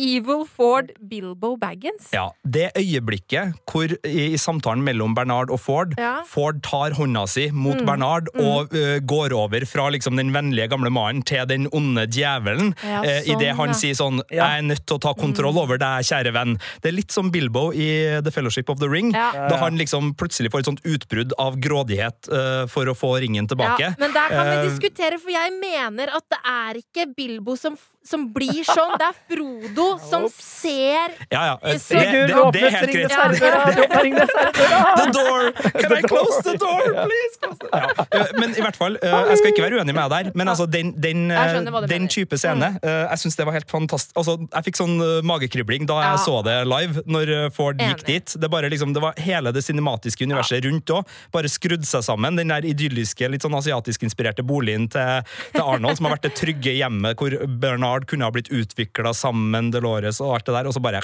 [0.00, 2.08] Evil Ford Bilbo Baggins.
[2.14, 6.22] Ja, Det øyeblikket hvor i, i samtalen mellom Bernard og Ford Ja.
[6.26, 7.86] Ford tar hånda si mot Mm.
[7.86, 12.74] Bernard og uh, går over fra liksom den vennlige gamle mannen til den onde djevelen.
[12.82, 13.74] Ja, sånn, uh, Idet han ja.
[13.78, 14.46] sier sånn Ja.
[14.50, 16.58] 'Jeg er nødt til å ta kontroll over deg, kjære venn'.
[16.82, 19.12] Det er litt som Bilbo i The Fellowship of the Ring.
[19.12, 19.48] Ja.
[19.48, 23.46] Da han liksom plutselig får et sånt utbrudd av grådighet uh, for å få ringen
[23.48, 23.80] tilbake.
[23.80, 27.56] Ja, men der kan vi Eh, diskutere, for jeg mener at det er ikke Bilbo
[27.56, 28.94] som, som blir sånn.
[29.00, 31.56] Det er Frodo som ser Ja, ja.
[31.60, 34.30] Det, det, det, det er helt greit.
[34.30, 35.50] The door!
[35.80, 37.38] Can I close the door, please?
[37.72, 38.06] Ja.
[38.20, 40.50] eh, Men i hvert fall, eh, jeg skal ikke være uenig med deg der, men
[40.52, 44.16] altså, den, den, eh, den type scene, eh, jeg syns det var helt fantastisk.
[44.18, 44.96] Altså, jeg fikk sånn
[45.28, 48.34] magekribling da jeg så det live, når Ford gikk dit.
[48.40, 51.14] Det, bare, liksom, det var hele det cinematiske universet rundt òg.
[51.34, 52.38] Bare skrudd seg sammen.
[52.40, 55.22] Den der idylliske, litt sånn asiatisk-inspirerte boligen til,
[55.54, 59.70] til Arnold, som har vært det trygge hjemmet hvor Bernard kunne ha blitt utvikla sammen,
[59.74, 61.02] Delores og alt det der, og så bare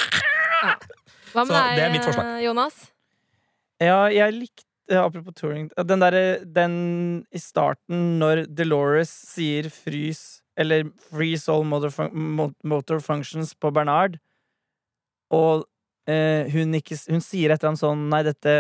[1.32, 2.30] Hva med Så det er mitt forslag.
[2.45, 2.78] Jonas?
[3.82, 6.76] Ja, jeg likte Apropos Turing Den derre Den
[7.34, 14.16] i starten, når Delores sier 'frys' eller 'freeze all motor, fun motor functions' på Bernard,
[15.28, 15.66] og
[16.09, 18.55] eh, hun, ikke, hun sier et eller annet sånn Nei, dette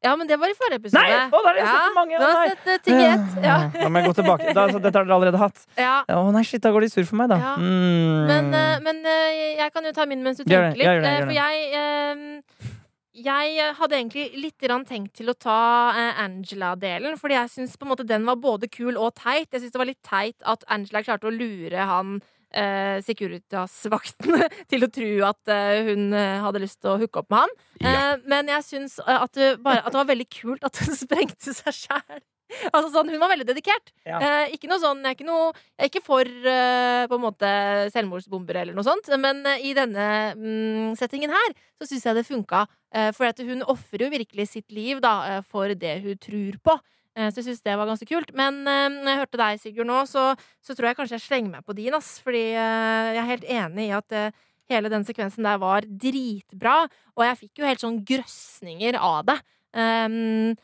[0.00, 1.02] Ja, men det var i forrige episode.
[1.02, 1.26] Nei!
[1.26, 2.14] Å, da har jeg ja, sett mange.
[2.14, 2.54] Du Å, har nei.
[2.54, 3.38] sett eh, ting i ett.
[3.42, 3.56] Ja.
[3.74, 4.54] Da må jeg gå tilbake.
[4.54, 5.64] Da, så dette har dere allerede hatt.
[5.80, 5.96] ja.
[6.14, 7.38] Å nei, shit, da går de sur for meg, da.
[7.42, 7.54] Ja.
[7.58, 8.30] Mm.
[8.30, 10.86] Men, eh, men eh, jeg kan jo ta min mens du tenker litt.
[10.86, 12.74] gjør det, gjør For jeg
[13.18, 15.90] jeg hadde egentlig litt tenkt til å ta
[16.22, 17.74] Angela-delen, fordi jeg syns
[18.06, 19.50] den var både kul og teit.
[19.50, 22.20] Jeg syns det var litt teit at Angela klarte å lure han
[22.54, 27.30] eh, Securitas-vaktene til å tro at eh, hun eh, hadde lyst til å hooke opp
[27.34, 27.54] med han.
[27.82, 27.92] Ja.
[27.92, 31.54] Eh, men jeg syns eh, at, bare- at det var veldig kult at hun sprengte
[31.56, 32.20] seg sjæl.
[32.72, 33.90] Altså sånn, Hun var veldig dedikert.
[34.08, 34.16] Ja.
[34.24, 37.24] Eh, ikke noe sånn, jeg, er ikke noe, jeg er ikke for eh, på en
[37.26, 37.50] måte
[37.92, 42.24] selvmordsbomber eller noe sånt, men eh, i denne mm, settingen her så syns jeg det
[42.28, 42.64] funka.
[43.12, 46.78] For at hun ofrer jo virkelig sitt liv da, eh, for det hun tror på.
[47.18, 48.30] Eh, så jeg syns det var ganske kult.
[48.38, 50.30] Men eh, når jeg hørte deg, Sigurd, nå, så,
[50.62, 52.14] så tror jeg kanskje jeg slenger meg på din, ass.
[52.24, 54.18] Fordi eh, jeg er helt enig i at
[54.68, 56.80] hele den sekvensen der var dritbra.
[57.16, 59.38] Og jeg fikk jo helt sånn grøsninger av det.
[59.78, 60.54] Um,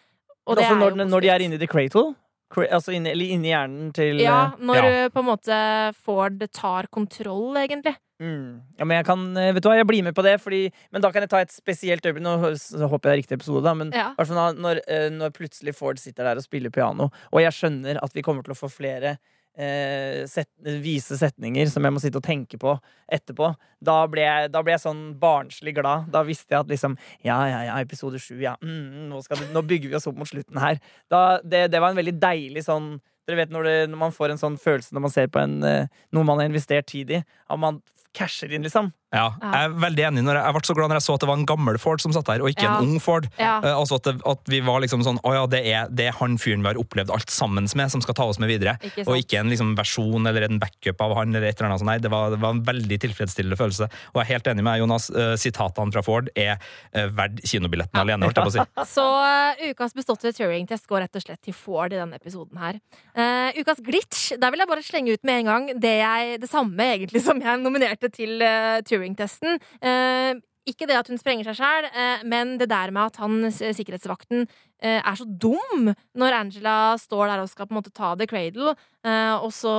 [0.45, 2.15] og også er når, jo når de er inne i the cradle?
[2.63, 4.83] Altså inni, eller inni hjernen til Ja, når Ja.
[4.85, 5.57] du på en måte
[6.05, 7.97] Ford tar kontroll, egentlig.
[8.23, 8.63] Mm.
[8.79, 11.03] Ja, men jeg kan, eh, vet du hva, jeg blir med på det, fordi, men
[11.03, 12.23] da kan jeg ta et spesielt øyeblikk.
[12.23, 14.15] Nå håper jeg er riktig episode, da, men Ja.
[14.15, 18.23] når, når, eh, plutselig Ford sitter der og spiller piano, og jeg skjønner at vi
[18.23, 19.19] kommer til å få flere
[19.57, 20.49] eh, set,
[20.83, 22.75] vise setninger som jeg må sitte og tenke på
[23.13, 23.53] etterpå,
[23.85, 26.11] da ble jeg, da ble jeg sånn barnslig glad.
[26.11, 28.57] Da visste jeg at liksom Ja, ja, ja, episode sju, ja.
[28.63, 30.81] Mm, nå, skal det, nå bygger vi oss opp mot slutten her.
[31.11, 34.35] Da, det, det var en veldig deilig sånn dere vet når, det, når man får
[34.35, 37.23] en sånn følelse når man ser på en, eh, noe man har investert tid i,
[37.25, 37.79] at man
[38.15, 38.93] casher inn, liksom.
[39.15, 40.25] Ja, jeg er veldig enig.
[40.27, 42.03] Når jeg, jeg ble så glad når jeg så at det var en gammel Ford
[42.03, 42.77] som satt der, og ikke Ja.
[42.81, 43.29] en ung Ford.
[43.39, 43.57] Ja.
[43.63, 46.17] Eh, altså at, det, at vi var liksom sånn Å ja, det er, det er
[46.19, 48.77] han fyren vi har opplevd alt sammen med, som skal ta oss med videre.
[48.83, 49.07] Ikke?
[49.07, 51.35] Og ikke en liksom versjon eller en backup av han.
[51.35, 51.87] eller et eller annet.
[51.87, 53.89] Nei, det var, det var en veldig tilfredsstillende følelse.
[54.13, 55.09] Og jeg er helt enig med deg, Jonas.
[55.15, 58.67] Eh, sitatene fra Ford er uh, verdt kinobilletten alene, holdt jeg på å si.
[58.97, 62.81] Så eh, ukas beståtte Turing-test går rett og slett til Ford i denne episoden her.
[63.15, 66.51] Eh, ukas glitch, der vil jeg bare slenge ut med en gang det, jeg, det
[66.51, 69.61] samme egentlig som jeg nominerte til eh, Turing-testen.
[69.85, 70.35] Eh,
[70.65, 71.87] ikke det at hun sprenger seg sjæl,
[72.25, 74.47] men det der med at han, sikkerhetsvakten,
[74.81, 78.25] eh, er så dum når Angela står der og skal på en måte ta The
[78.31, 78.73] Cradle,
[79.05, 79.75] eh, og, så,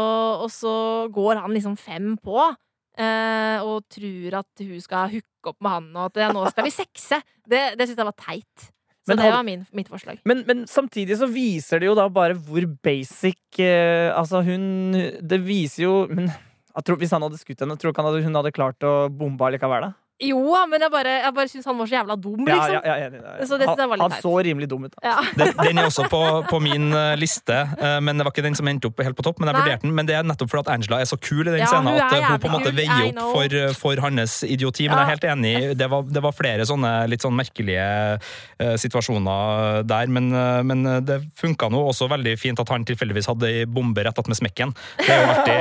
[0.46, 0.76] og så
[1.10, 2.38] går han liksom fem på.
[3.02, 6.64] eh, og tror at hun skal hooke opp med han, og at ja, nå skal
[6.64, 7.18] vi sexe.
[7.44, 8.70] Det, det syns jeg var teit.
[9.06, 10.22] Så Men det var min, mitt forslag.
[10.26, 15.38] Men, men samtidig så viser det jo da bare hvor basic eh, Altså, hun Det
[15.46, 16.32] viser jo men,
[16.84, 19.88] tror, Hvis han hadde skutt henne, tror du ikke hun hadde klart å bombe allikevel?
[19.88, 19.94] da?
[20.24, 20.40] Jo,
[20.72, 22.72] men jeg bare, jeg bare syns han var så jævla dum, liksom.
[22.72, 23.34] ja, ja, ja.
[23.44, 24.94] Så det synes jeg var litt han, han så rimelig dum ut.
[25.04, 25.16] Ja.
[25.40, 28.56] Den, den er også på, på min eh, liste, eh, men det var ikke den
[28.56, 29.42] som endte opp helt på topp.
[29.42, 31.50] Men jeg vurderte den, men det er nettopp fordi at Angela er så kul i
[31.50, 34.88] den Ja, scenen at eh, hun på en måte veier opp for, for hans idioti.
[34.88, 35.02] Men Ja.
[35.02, 37.84] jeg er helt enig, det var, det var flere sånne litt sånn merkelige
[38.16, 40.16] uh, situasjoner der.
[40.16, 44.08] Men, uh, men det funka nå også veldig fint at han tilfeldigvis hadde ei bombe
[44.08, 44.72] rett attmed smekken.
[45.02, 45.60] Det er jo artig.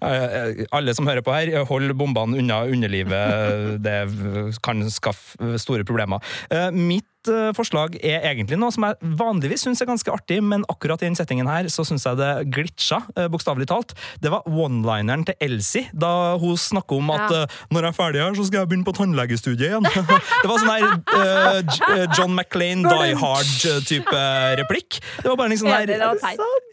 [0.00, 3.76] Uh, Alle som hører på her, hold bombene unna underlivet.
[3.84, 3.89] Det
[4.64, 6.22] kan skaffe store problemer.
[6.50, 6.70] Eh,
[7.20, 11.02] Mitt eh, forslag er egentlig noe som jeg vanligvis syns er ganske artig, men akkurat
[11.02, 13.92] i den settingen her så syns jeg det glitcha, eh, bokstavelig talt.
[14.24, 17.42] Det var one-lineren til Elsie da hun snakker om at Ja.
[17.42, 19.84] eh, når jeg er ferdig her, så skal jeg begynne på tannlegestudiet igjen.
[20.42, 24.24] det var sånn her uh, John McClain, Die Hard-type
[24.62, 25.02] replikk.
[25.20, 25.92] Det var bare en sånn her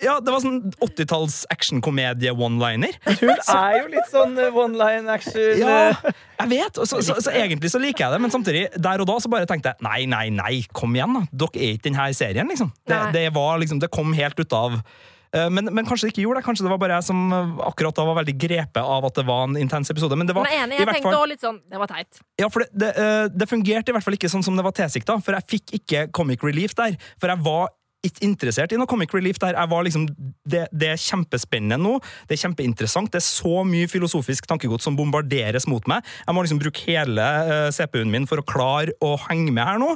[0.04, 2.94] ja, det var sånn 80-talls actionkomedie-one-liner.
[3.20, 5.58] Hun er jo litt sånn eh, one line action.
[5.58, 5.96] Ja,
[6.38, 6.78] jeg vet.
[6.86, 9.50] Så, så, så egentlig så liker jeg det, men samtidig, der og da så bare
[9.50, 11.26] tenkte jeg nei, nei, nei, kom igjen, da.
[11.46, 12.74] Dere er ikke denne serien, liksom.
[12.88, 16.26] Det, det, var, liksom, det kom helt ut av eh, men, men kanskje det ikke
[16.26, 16.48] gjorde det.
[16.48, 19.26] Kanskje det var bare jeg som eh, akkurat da var veldig grepet av at det
[19.28, 20.20] var en intens episode.
[20.20, 22.22] Men det var jeg enig, i jeg tenkte fall også litt sånn Det var teit.
[22.42, 24.78] ja, for det, det, eh, det fungerte i hvert fall ikke sånn som det var
[24.78, 26.98] tilsikta, for jeg fikk ikke comic relief der.
[27.22, 27.74] For jeg var
[28.06, 29.58] ikke interessert i noe comic relief der.
[29.58, 30.06] Jeg var liksom,
[30.48, 31.98] det, det er kjempespennende nå,
[32.30, 36.06] det er kjempeinteressant, det er så mye filosofisk tankegods som bombarderes mot meg.
[36.24, 37.28] Jeg må liksom bruke hele
[37.76, 39.96] CPU-en min for å klare å henge med her nå.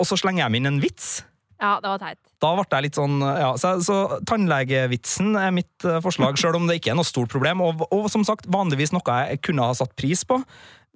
[0.00, 1.20] Og så slenger jeg inn en vits.
[1.60, 2.18] Ja, det var teit.
[2.40, 6.66] Da ble jeg litt sånn, ja, Så, så tannlegevitsen er mitt eh, forslag, sjøl om
[6.70, 7.60] det ikke er noe stort problem.
[7.60, 10.40] Og, og som sagt, vanligvis noe jeg kunne ha satt pris på.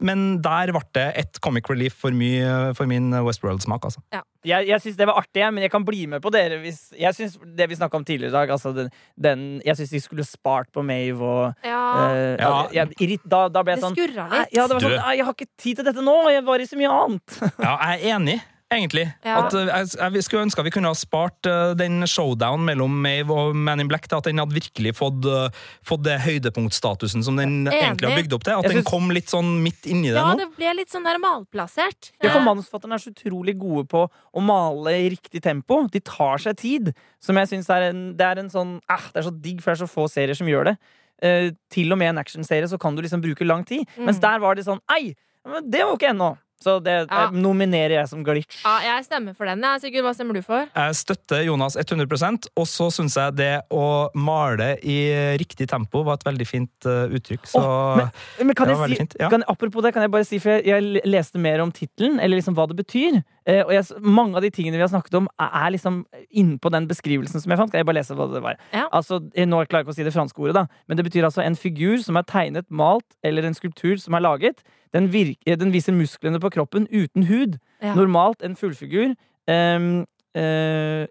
[0.03, 3.85] Men der ble det et comic relief for, mye, for min Westworld-smak.
[3.87, 4.01] altså.
[4.43, 7.15] Jeg, jeg syns det var artig, men jeg kan bli med på dere hvis Jeg
[7.17, 10.27] syns det vi snakka om tidligere i dag, altså den, den Jeg syns de skulle
[10.27, 12.51] spart på Mave og Ja, Uh, Ja.
[12.75, 14.51] jeg, da, da ble jeg sånn skurra litt.
[14.57, 16.81] Ja, det var sånn, jeg har ikke tid til dette nå, jeg var i så
[16.81, 17.39] mye annet.
[17.69, 18.41] Ja, jeg er enig.
[18.77, 19.05] Egentlig.
[19.25, 19.39] Ja.
[19.45, 23.33] At, eh, jeg, jeg skulle ønske vi kunne ha spart uh, den showdown mellom Mave
[23.33, 25.49] og Man in Black til at den hadde virkelig fått, uh,
[25.87, 27.75] fått det høydepunktstatusen som den Enig.
[27.79, 28.57] egentlig har bygd opp til.
[28.59, 28.81] At synes...
[28.81, 30.35] den kom litt sånn midt inni det nå.
[30.35, 32.12] Ja, det ble litt sånn der malplassert.
[32.22, 35.85] Ja, for Manusforfatterne er så utrolig gode på å male i riktig tempo.
[35.93, 36.93] De tar seg tid.
[37.25, 39.72] Som jeg synes er en, Det er en sånn eh, Det er så digg, for
[39.72, 40.77] det er så få serier som gjør det.
[41.25, 43.87] Uh, til og med en actionserie så kan du liksom bruke lang tid.
[43.97, 44.25] Mens Mm.
[44.27, 45.14] der var det sånn Ei!
[45.47, 46.35] Men det var jo ikke ennå!
[46.63, 47.27] Så det Ja.
[47.27, 48.63] jeg nominerer jeg som glitch.
[48.65, 49.61] Ja, jeg stemmer for den.
[49.61, 49.75] Ja.
[49.79, 50.67] Sigurd, hva stemmer du for?
[50.75, 56.15] Jeg støtter Jonas 100% og så syns jeg det å male i riktig tempo var
[56.15, 57.47] et veldig fint eh, uttrykk.
[57.47, 58.09] Så oh,
[58.41, 59.17] Men kan det jeg si, fint.
[59.21, 59.29] Ja.
[59.29, 62.39] kan, apropos det, kan jeg bare si, for jeg, jeg leste mer om tittelen, eller
[62.41, 63.23] liksom hva det betyr.
[63.45, 66.01] Eh, og jeg, mange av de tingene vi har snakket om, er, liksom
[66.32, 67.72] innpå den beskrivelsen som jeg fant.
[67.72, 68.57] Skal jeg bare lese hva det var?
[68.72, 68.86] Ja.
[68.88, 71.28] Altså, jeg nå klarer jeg ikke å si det franske ordet, da, men det betyr
[71.28, 74.64] altså en figur som er tegnet, malt, eller en skulptur som er laget.
[74.97, 77.59] Den, virker, den viser musklene på kroppen uten hud.
[77.82, 77.97] Ja.
[77.99, 79.12] Normalt en fullfigur.
[79.51, 80.07] Um,
[80.38, 81.05] eh,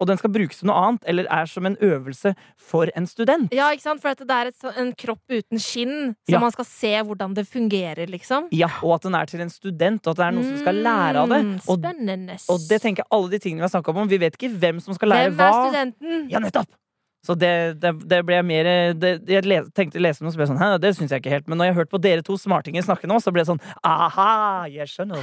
[0.00, 3.52] og den skal brukes til noe annet, eller er som en øvelse for en student.
[3.52, 4.00] Ja, ikke sant?
[4.00, 6.40] For at det er et, en kropp uten skinn, så Ja.
[6.40, 8.48] man skal se hvordan det fungerer, liksom.
[8.56, 10.74] Ja, og at den er til en student, og at det er noen som skal
[10.80, 11.42] lære av det.
[11.44, 12.38] Mm, Og, Spennende.
[12.48, 14.08] og det tenker jeg alle de tingene vi har snakket om.
[14.08, 15.64] Vi vet ikke hvem som skal lære Hvem er hva.
[15.68, 16.30] studenten?
[16.30, 16.68] Ja, nettopp!
[17.22, 18.64] Så det, det, det ble jeg mer
[18.96, 21.20] det, Jeg le, tenkte å lese noe, så ble jeg sånn Hæ, det syns jeg
[21.20, 21.48] ikke helt.
[21.52, 24.64] Men når jeg hørte på dere to smartinger snakke nå, så ble det sånn Aha,
[24.72, 25.20] jeg skjønner.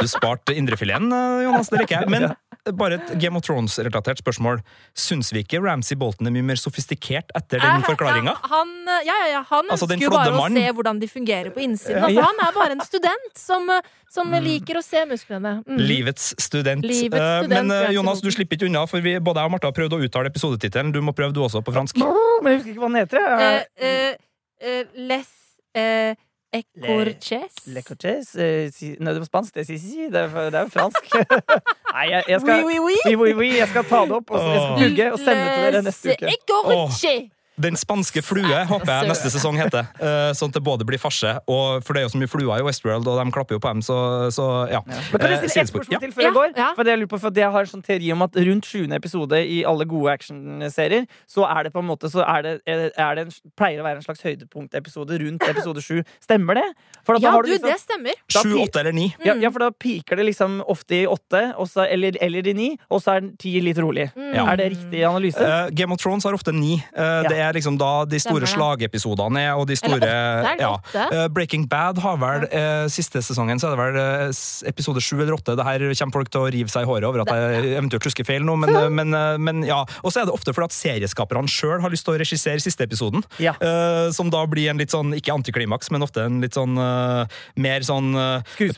[0.00, 1.70] Du sparte indrefileten, eh, Jonas.
[1.70, 2.10] Det liker jeg.
[2.10, 2.34] Men
[2.76, 4.60] bare et Game of Thrones-relatert spørsmål.
[4.96, 8.34] Syns vi ikke Ramsay Bolton er mye mer sofistikert etter den Eh, forklaringa?
[8.34, 8.74] Ja, han,
[9.06, 11.98] ja, ja, ja, han Altså, ønsker jo bare å se hvordan de fungerer på innsiden.
[11.98, 12.08] Ja.
[12.08, 13.70] Altså, han er bare en student som,
[14.10, 14.38] som mm.
[14.44, 15.56] liker å se musklene.
[15.66, 15.80] Mm.
[15.80, 16.86] Livets student.
[16.86, 19.56] Livets student uh, Men eh, Jonas, du slipper ikke unna, for vi, både jeg og
[19.56, 20.92] Martha har prøvd å uttale episodetittelen.
[20.94, 22.00] Du må prøve du også på fransk.
[22.00, 23.24] Men jeg husker ikke hva den heter.
[23.24, 24.18] Uh, uh, eh,
[24.60, 25.30] eh, les
[25.76, 26.16] eh,
[26.52, 27.54] Ecorches?
[27.66, 29.54] Le Cortés eh, si, Nei, det var spansk.
[29.54, 30.08] Det er si, si.
[30.10, 31.10] Det er, det er jo fransk.
[31.94, 32.78] Nei, jeg, jeg skal Oui,
[33.14, 33.50] oui, oui.
[33.58, 35.84] Jeg skal ta det opp og så jeg skal pugge og sende det til dere
[35.86, 36.34] neste uke.
[36.34, 37.14] Ecorche.
[37.60, 39.86] Den spanske flue håper jeg neste sesong heter.
[40.00, 42.60] Eh, sånn at det både blir farse, og for det er jo så mye fluer
[42.60, 43.96] i Westworld, og de klapper jo på dem, så,
[44.32, 44.80] så ja.
[44.86, 46.54] Men kan jeg Eh, stille et spørsmål til før jeg går?
[46.78, 48.94] For det jeg lurer på, for jeg har en sånn teori om at rundt 20.
[48.96, 53.14] episode i alle gode actionserier, så er det på en måte så er det, er
[53.18, 56.00] det en, pleier å være en slags høydepunktepisode rundt episode 7.
[56.24, 56.66] Stemmer det?
[57.06, 58.14] For at da Ja, har du, liksom- det stemmer.
[58.34, 59.06] da Sju, pi- åtte eller ni.
[59.24, 62.70] ja, ja, for da piker det liksom ofte i åtte, og eller, eller i ni,
[62.90, 64.08] og så er den ti litt rolig.
[64.16, 64.34] Mm.
[64.48, 65.38] Er det riktig analyse?
[65.40, 66.82] Uh, Game of Thrones har ofte ni.
[66.96, 67.22] ja.
[67.30, 70.64] Det er liksom da de store slagepisodene er, og de store Eller åtte, er det
[70.66, 71.06] ja.
[71.24, 74.40] Eh, Breaking Bad har vel eh, siste sesongen, så er det vel eh,
[74.70, 75.56] episode sju eller åtte.
[75.58, 78.26] Det her kommer folk til å rive seg i håret over at jeg eventuelt husker
[78.28, 79.80] feil nå, men, eh, men, men ja.
[80.04, 82.86] Og så er det ofte fordi at serieskaperne sjøl har lyst til å regissere siste
[82.86, 83.24] episoden.
[83.42, 83.54] Ja.
[83.60, 87.40] Eh, som da blir en litt sånn, ikke antiklimaks, men ofte en litt sånn eh,
[87.60, 88.12] mer sånn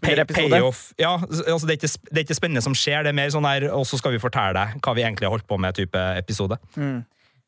[0.03, 0.89] pay- payoff.
[1.01, 3.47] Ja, altså det er, ikke, det er ikke spennende som skjer, det er mer sånn
[3.49, 5.99] her, og så skal vi fortelle deg hva vi egentlig har holdt på med, type
[6.19, 6.59] episode.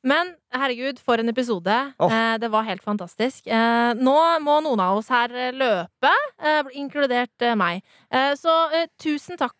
[0.05, 1.74] Men herregud, for en episode.
[1.98, 2.12] Oh.
[2.12, 3.46] Eh, det var helt fantastisk.
[3.48, 6.11] Eh, nå må noen av oss her løpe,
[6.44, 7.80] eh, inkludert meg.
[8.38, 8.52] Så
[9.00, 9.57] tusen takk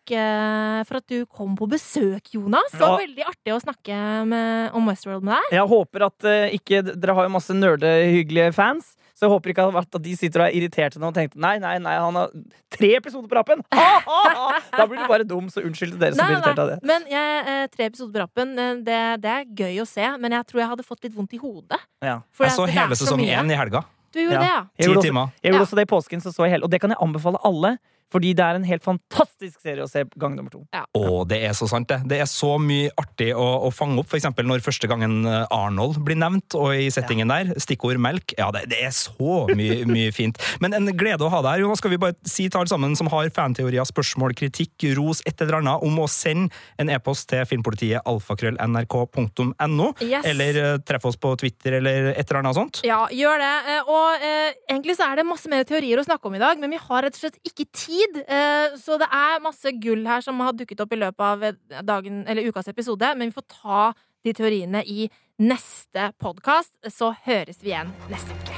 [0.87, 2.71] for at du kom på besøk, Jonas.
[2.71, 3.05] Det var Ja.
[3.07, 5.57] veldig artig å snakke med, om Westworld med deg.
[5.57, 6.19] Jeg håper at
[6.53, 8.95] ikke Dere har jo masse nerdehyggelige fans.
[9.15, 11.77] Så jeg håper ikke at de sitter og er irriterte nå og tenkte nei, nei,
[11.79, 12.33] nei, han har
[12.75, 13.61] tre episoder på rappen!
[13.71, 14.59] Ha, ha, ha!
[14.75, 16.77] Da blir du bare dum, så unnskyld til dere som blir irritert av det.
[16.83, 20.09] Men jeg, eh, tre episoder på rappen, eh, det, det er gøy å se.
[20.19, 21.79] Men jeg tror jeg hadde fått litt vondt i hodet.
[22.03, 22.17] Ja.
[22.35, 23.85] For Jeg så hele sesong én i helga.
[24.11, 24.43] Du gjorde Ja.
[24.43, 24.61] det, ja?
[24.79, 25.65] Jeg gjorde også, jeg gjorde Ja.
[25.69, 26.63] også det i påsken, så så jeg hele.
[26.67, 27.77] Og det kan jeg anbefale alle,
[28.13, 30.61] fordi det er en helt fantastisk serie å se gang nummer to.
[30.95, 31.97] Å, det er så sant, det.
[32.07, 34.07] Det er så mye artig å, å fange opp.
[34.11, 38.35] For eksempel når første gangen eh, Arnold blir nevnt, og i settingen der, stikkord melk.
[38.39, 40.39] Ja, det, det er så mye, mye fint.
[40.63, 41.63] Men en glede å ha deg her.
[41.65, 45.41] Jonas, skal vi bare si til alle sammen som har fanteorier, spørsmål, kritikk, ros, et
[45.43, 50.25] eller annet, om å sende en e-post til filmpolitiet alfakrøll.nrk.no, Yes.
[50.29, 52.81] eller eh, treffe oss på Twitter, eller et eller annet sånt.
[52.87, 53.51] Ja, gjør det.
[53.75, 56.59] Eh, Og eh, egentlig så er det masse mer teorier å snakke om i dag,
[56.61, 57.94] men vi har rett og slett ikke tid.
[58.03, 61.81] Eh, så det er masse gull her som har dukket opp i løpet av eh,
[61.85, 63.81] dagen, eller ukas episode, men vi får ta
[64.25, 66.73] de teoriene i neste podkast.
[66.91, 68.57] Så høres vi igjen neste uke.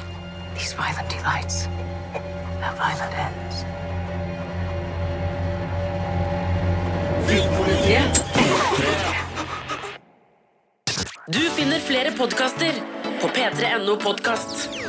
[0.57, 1.65] These violent delights
[2.61, 3.65] have violent ends.
[11.27, 12.71] Du finner flere podkaster
[13.21, 14.86] på p3.no podkast.